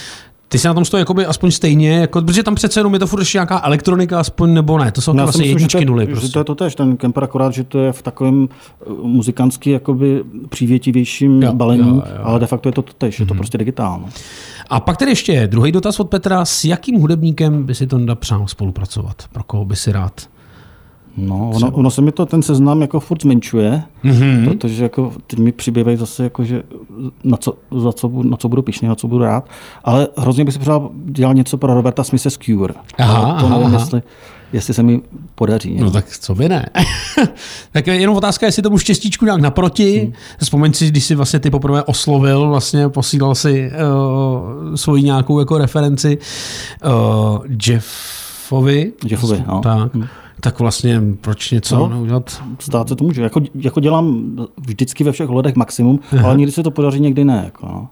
Ty 0.48 0.60
si 0.60 0.67
na 0.67 0.74
tom 0.74 0.86
stojí 0.86 1.01
jakoby 1.01 1.25
aspoň 1.25 1.51
stejně, 1.51 1.91
jako, 2.00 2.21
protože 2.21 2.43
tam 2.43 2.55
přece 2.55 2.79
jenom 2.79 2.93
je 2.93 3.00
to 3.00 3.07
furt 3.07 3.19
ještě 3.19 3.38
nějaká 3.38 3.62
elektronika, 3.63 4.19
aspoň 4.19 4.53
nebo 4.53 4.77
ne, 4.77 4.91
to 4.91 5.01
jsou 5.01 5.13
No, 5.13 5.19
já 5.19 5.25
vlastně 5.25 5.41
myslím, 5.41 5.60
že 5.60 5.67
to, 5.67 5.77
jedničky 5.77 5.86
nuly. 5.91 6.05
že 6.05 6.12
Prostě. 6.12 6.29
to 6.33 6.39
je 6.39 6.43
to 6.43 6.55
tež, 6.55 6.75
ten 6.75 6.98
Kemper, 6.98 7.24
akorát, 7.24 7.53
že 7.53 7.63
to 7.63 7.79
je 7.79 7.91
v 7.91 8.01
takovém 8.01 8.50
eh, 8.51 8.89
muzikantsky 9.03 9.71
jakoby 9.71 10.24
přívětivějším 10.50 11.41
Jo, 11.43 11.53
balení, 11.53 11.88
jo, 11.89 11.95
jo. 11.95 12.21
ale 12.24 12.39
de 12.39 12.48
facto 12.48 12.69
je 12.69 12.74
to 12.74 12.81
tež, 12.98 13.19
je 13.19 13.25
to 13.25 13.33
prostě 13.33 13.57
digitálno. 13.57 14.05
A 14.69 14.79
pak 14.79 14.98
tady 14.98 15.12
ještě 15.12 15.48
druhý 15.48 15.71
dotaz 15.71 16.00
od 16.00 16.10
Petra. 16.10 16.45
S 16.45 16.65
jakým 16.65 17.00
hudebníkem 17.00 17.63
by 17.63 17.75
si 17.75 17.88
Tonda 17.88 18.15
přál 18.15 18.48
spolupracovat? 18.48 19.15
Pro 19.31 19.43
koho 19.43 19.65
by 19.65 19.75
si 19.75 19.91
rád? 19.91 20.21
No, 21.18 21.51
ono, 21.56 21.72
ono 21.72 21.91
se 21.91 22.01
mi 22.01 22.12
to 22.12 22.25
ten 22.25 22.41
seznam 22.41 22.82
jako 22.82 23.00
furt 23.00 23.22
zmenšuje, 23.22 23.84
Mhm. 24.03 24.13
mm-hmm. 24.22 24.46
protože 24.50 24.84
jako 24.84 25.12
teď 25.27 25.39
mi 25.39 25.51
přibývají 25.51 25.98
zase 25.98 26.24
jako, 26.24 26.44
že 26.44 26.63
na 27.24 27.38
co, 27.38 27.53
za 27.82 27.91
co, 27.94 28.10
budu- 28.10 28.30
na 28.30 28.38
co 28.38 28.50
budu 28.50 28.62
pišný, 28.62 28.88
na 28.88 28.96
co 28.96 29.08
budu 29.08 29.24
rád, 29.24 29.50
ale 29.84 30.08
hrozně 30.18 30.46
bych 30.46 30.53
si 30.53 30.60
přál 30.60 30.89
dělat 31.06 31.34
něco 31.34 31.58
pro 31.58 31.74
Roberta 31.74 32.03
Smithe 32.03 32.30
z 32.30 32.38
Cure. 32.38 32.74
Aha, 32.98 33.39
to 33.39 33.46
aha, 33.46 33.50
nevím, 33.58 33.65
aha. 33.68 33.80
jestli, 33.80 34.01
jestli 34.53 34.74
se 34.74 34.84
mi 34.84 35.01
podaří. 35.36 35.77
No 35.82 35.91
tak 35.91 36.06
co 36.10 36.36
by 36.36 36.50
ne. 36.50 36.65
tak 37.72 37.88
je 37.88 37.96
jenom 37.96 38.15
otázka, 38.15 38.46
jestli 38.46 38.62
tomu 38.63 38.77
štěstíčku 38.77 39.25
nějak 39.25 39.41
naproti. 39.41 40.00
Hmm. 40.00 40.13
Vzpomeň 40.39 40.74
si, 40.74 40.88
když 40.88 41.03
si 41.06 41.15
vlastně 41.15 41.39
ty 41.39 41.50
poprvé 41.50 41.84
oslovil, 41.84 42.48
vlastně 42.48 42.89
posílal 42.89 43.36
si 43.36 43.72
uh, 43.72 44.75
svoji 44.75 45.03
nějakou 45.03 45.39
jako 45.39 45.58
referenci 45.58 46.18
uh, 46.86 47.46
Jeffovi. 47.68 48.94
Jeffovi, 49.10 49.44
no. 49.48 49.60
Tak. 49.63 49.91
Tak 50.43 50.60
vlastně 50.60 51.01
proč 51.21 51.51
něco 51.51 51.75
No. 51.75 51.89
neudělat? 51.89 52.43
Stát 52.60 52.89
se 52.89 52.95
to 52.95 53.03
může. 53.03 53.21
Jako, 53.21 53.41
jako 53.55 53.79
dělám 53.79 54.36
vždycky 54.67 55.03
ve 55.03 55.12
všech 55.12 55.29
hledech 55.29 55.55
maximum, 55.55 56.00
Aha. 56.17 56.27
ale 56.27 56.38
někdy 56.38 56.51
se 56.51 56.63
to 56.63 56.71
podaří, 56.71 57.00
někdy 57.00 57.25
ne. 57.25 57.41
Jako, 57.45 57.65
no. 57.65 57.88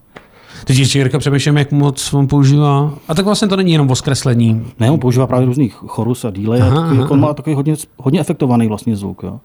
Teď 0.66 0.78
ještě 0.78 1.00
Jirka 1.00 1.20
přemýšlím, 1.20 1.58
jak 1.58 1.72
moc 1.72 2.14
on 2.14 2.28
používá. 2.28 2.94
A 3.08 3.16
tak 3.16 3.26
vlastně 3.26 3.48
to 3.48 3.56
není 3.56 3.72
jenom 3.72 3.92
o 3.92 3.96
zkreslení. 3.96 4.66
Ne, 4.80 4.92
on 4.92 5.00
používá 5.00 5.28
právě 5.28 5.46
různých 5.46 5.74
chorus 5.74 6.26
a 6.26 6.32
dílej. 6.32 6.62
Aha, 6.62 6.70
A 6.72 6.76
takový, 6.76 6.92
aha, 6.92 7.02
jako, 7.02 7.14
on 7.14 7.20
má 7.20 7.34
takový 7.34 7.56
hodně, 7.56 7.76
hodně 7.98 8.20
efektovaný 8.20 8.68
vlastně 8.68 8.96
zvuk. 8.96 9.22
Jo. 9.24 9.40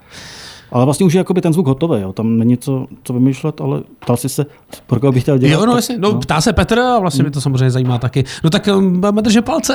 Ale 0.74 0.84
vlastně 0.84 1.06
už 1.06 1.12
je 1.12 1.18
jakoby 1.18 1.40
ten 1.40 1.52
zvuk 1.52 1.66
hotový. 1.66 2.00
Jo. 2.00 2.12
Tam 2.12 2.38
není 2.38 2.56
co, 2.56 2.86
co 3.02 3.12
vymýšlet, 3.12 3.60
ale 3.60 3.82
ptal 3.98 4.16
si 4.16 4.28
se, 4.28 4.46
pro 4.86 5.00
koho 5.00 5.12
bych 5.12 5.22
chtěl 5.22 5.38
dělat. 5.38 5.52
Jo, 5.52 5.66
no, 5.66 5.72
tak- 5.72 5.76
jasně, 5.76 5.98
no, 5.98 6.14
ptá 6.14 6.40
se 6.40 6.52
Petr 6.52 6.78
a 6.78 6.98
vlastně 6.98 7.22
mě 7.22 7.30
to 7.30 7.40
samozřejmě 7.40 7.70
zajímá 7.70 7.98
taky. 7.98 8.24
No 8.44 8.50
tak 8.50 8.68
um, 8.76 9.00
budeme 9.00 9.22
držet 9.22 9.44
palce. 9.44 9.74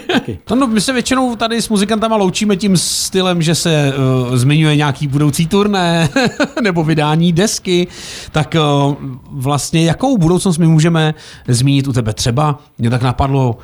no, 0.50 0.56
no, 0.56 0.66
my 0.66 0.80
se 0.80 0.92
většinou 0.92 1.36
tady 1.36 1.62
s 1.62 1.68
muzikantama 1.68 2.16
loučíme 2.16 2.56
tím 2.56 2.76
stylem, 2.76 3.42
že 3.42 3.54
se 3.54 3.92
uh, 4.28 4.36
zmiňuje 4.36 4.76
nějaký 4.76 5.06
budoucí 5.06 5.46
turné 5.46 6.08
nebo 6.62 6.84
vydání 6.84 7.32
desky. 7.32 7.86
Tak 8.32 8.56
uh, 8.86 8.94
vlastně 9.30 9.84
jakou 9.84 10.18
budoucnost 10.18 10.58
my 10.58 10.66
můžeme 10.66 11.14
zmínit 11.48 11.88
u 11.88 11.92
tebe? 11.92 12.12
Třeba 12.12 12.58
mě 12.78 12.90
tak 12.90 13.02
napadlo, 13.02 13.58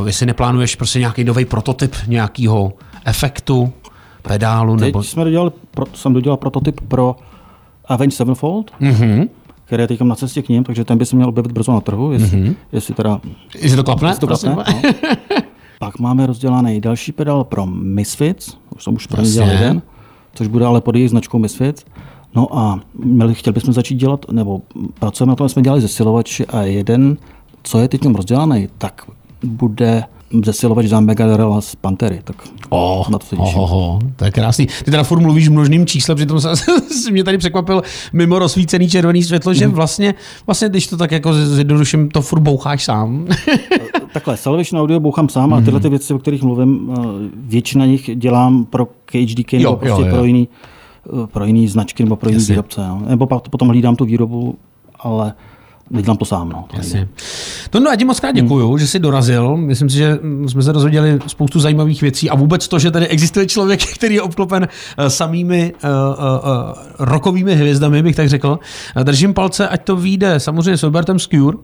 uh, 0.00 0.06
jestli 0.06 0.26
neplánuješ 0.26 0.76
prostě 0.76 0.98
nějaký 0.98 1.24
nový 1.24 1.44
prototyp 1.44 1.96
nějakého 2.06 2.72
efektu, 3.04 3.72
pedálu 4.28 4.76
Teď 4.76 4.86
nebo... 4.86 5.02
jsme 5.02 5.24
dodělali, 5.24 5.50
pro, 5.70 5.86
jsem 5.94 6.12
dodělal 6.12 6.36
prototyp 6.36 6.80
pro 6.88 7.16
Avenged 7.84 8.16
Sevenfold, 8.16 8.70
Mhm. 8.80 9.28
který 9.64 9.82
je 9.82 9.86
teď 9.88 10.00
na 10.00 10.14
cestě 10.14 10.42
k 10.42 10.48
ním, 10.48 10.64
takže 10.64 10.84
ten 10.84 10.98
by 10.98 11.06
se 11.06 11.16
měl 11.16 11.28
objevit 11.28 11.52
brzo 11.52 11.72
na 11.72 11.80
trhu, 11.80 12.12
jestli, 12.12 12.38
Mhm. 12.40 12.54
jestli 12.72 12.94
teda 12.94 13.20
Jestli 13.58 13.76
to 13.76 13.84
klapne? 13.84 14.08
jestli 14.08 14.20
to 14.20 14.26
klapne. 14.26 14.50
No. 14.56 14.64
Pak 15.78 15.98
máme 15.98 16.26
rozdělaný 16.26 16.80
další 16.80 17.12
pedál 17.12 17.44
pro 17.44 17.66
Misfits, 17.66 18.56
už 18.76 18.84
jsem 18.84 18.94
už 18.94 19.06
pro 19.06 19.22
dělal 19.22 19.50
jeden, 19.50 19.82
což 20.34 20.46
bude 20.48 20.66
ale 20.66 20.80
pod 20.80 20.94
jejich 20.94 21.10
značkou 21.10 21.38
Misfits. 21.38 21.84
No 22.34 22.58
a 22.58 22.80
měli, 23.04 23.34
chtěli 23.34 23.54
bychom 23.54 23.74
začít 23.74 23.94
dělat, 23.94 24.26
nebo 24.32 24.60
pracujeme 24.98 25.30
na 25.30 25.36
tom, 25.36 25.48
jsme 25.48 25.62
dělali 25.62 25.80
zesilovači 25.80 26.46
a 26.46 26.60
jeden, 26.62 27.16
co 27.62 27.78
je 27.78 27.88
teď 27.88 28.06
rozdělaný, 28.06 28.68
tak 28.78 29.02
bude 29.44 30.04
zesilovač 30.44 30.86
za 30.86 31.00
Megadorella 31.00 31.60
z 31.60 31.74
Pantery. 31.76 32.20
Tak 32.24 32.36
Oh, 32.68 33.08
na 33.10 33.18
to 33.18 33.26
se 33.26 33.36
těším. 33.36 33.58
oh, 33.60 33.72
oh, 33.74 33.98
to 34.16 34.24
je 34.24 34.30
krásný. 34.30 34.66
Ty 34.66 34.90
teda 34.90 35.02
furt 35.02 35.20
mluvíš 35.20 35.48
množným 35.48 35.86
číslem, 35.86 36.16
přitom 36.16 36.40
se, 36.40 36.56
se 36.56 37.10
mě 37.10 37.24
tady 37.24 37.38
překvapil 37.38 37.82
mimo 38.12 38.38
rozsvícený 38.38 38.88
červený 38.88 39.22
světlo, 39.22 39.54
že 39.54 39.68
vlastně, 39.68 40.14
vlastně 40.46 40.68
když 40.68 40.86
to 40.86 40.96
tak 40.96 41.12
jako 41.12 41.34
zjednoduším, 41.34 42.08
to 42.08 42.22
furt 42.22 42.40
boucháš 42.40 42.84
sám. 42.84 43.26
Takhle, 44.12 44.36
Salvation 44.36 44.80
Audio 44.82 45.00
bouchám 45.00 45.28
sám 45.28 45.54
a 45.54 45.60
tyhle 45.60 45.80
ty 45.80 45.88
věci, 45.88 46.14
o 46.14 46.18
kterých 46.18 46.42
mluvím, 46.42 46.94
eh, 46.98 47.02
většina 47.34 47.86
nich 47.86 48.10
dělám 48.14 48.64
pro 48.64 48.86
KHDK 49.04 49.52
nebo 49.52 49.68
Jo, 49.70 49.76
prostě 49.76 50.02
jo, 50.02 50.08
jo. 50.08 50.14
pro 50.14 50.24
jiný, 50.24 50.48
eh, 51.22 51.26
pro 51.26 51.44
jiný 51.44 51.68
značky 51.68 52.02
nebo 52.04 52.16
pro 52.16 52.30
jiný 52.30 52.40
Jasně. 52.42 52.52
výrobce. 52.52 52.80
Jo. 52.88 52.98
Nebo 53.08 53.26
potom 53.26 53.68
hlídám 53.68 53.96
tu 53.96 54.04
výrobu, 54.04 54.54
ale 55.00 55.34
nedělám 55.90 56.16
to 56.16 56.24
sám. 56.24 56.48
No. 56.48 56.64
To 56.70 56.76
nejde. 56.76 56.98
Jasně. 56.98 57.08
To 57.70 57.80
no, 57.80 57.90
já 57.90 57.96
ti 57.96 58.04
moc 58.04 58.20
krát 58.20 58.32
děkuju, 58.32 58.68
hmm. 58.68 58.78
že 58.78 58.86
jsi 58.86 58.98
dorazil. 58.98 59.56
Myslím 59.56 59.90
si, 59.90 59.96
že 59.96 60.18
jsme 60.46 60.62
se 60.62 60.72
dozvěděli 60.72 61.18
spoustu 61.26 61.60
zajímavých 61.60 62.02
věcí 62.02 62.30
a 62.30 62.34
vůbec 62.34 62.68
to, 62.68 62.78
že 62.78 62.90
tady 62.90 63.08
existuje 63.08 63.46
člověk, 63.46 63.84
který 63.94 64.14
je 64.14 64.22
obklopen 64.22 64.68
eh, 64.98 65.10
samými 65.10 65.72
uh, 65.84 65.90
uh, 65.90 66.24
uh, 66.24 66.74
rokovými 66.98 67.54
hvězdami, 67.54 68.02
bych 68.02 68.16
tak 68.16 68.28
řekl. 68.28 68.58
Držím 69.02 69.34
palce, 69.34 69.68
ať 69.68 69.84
to 69.84 69.96
vyjde 69.96 70.40
samozřejmě 70.40 70.76
s 70.76 70.82
Robertem 70.82 71.18
Skure, 71.18 71.56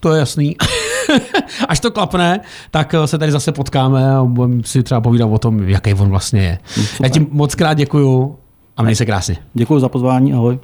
to 0.00 0.12
je 0.12 0.18
jasný. 0.18 0.56
Až 1.68 1.80
to 1.80 1.90
klapne, 1.90 2.40
tak 2.70 2.94
se 3.04 3.18
tady 3.18 3.32
zase 3.32 3.52
potkáme 3.52 4.16
a 4.16 4.24
budeme 4.24 4.62
si 4.64 4.82
třeba 4.82 5.00
povídat 5.00 5.28
o 5.32 5.38
tom, 5.38 5.68
jaký 5.68 5.94
on 5.94 6.08
vlastně 6.08 6.40
je. 6.40 6.58
Já 7.02 7.08
ti 7.08 7.26
moc 7.30 7.54
krát 7.54 7.74
děkuju 7.74 8.36
a 8.76 8.82
měj 8.82 8.96
se 8.96 9.06
krásně. 9.06 9.36
Děkuji 9.54 9.80
za 9.80 9.88
pozvání, 9.88 10.32
ahoj. 10.32 10.58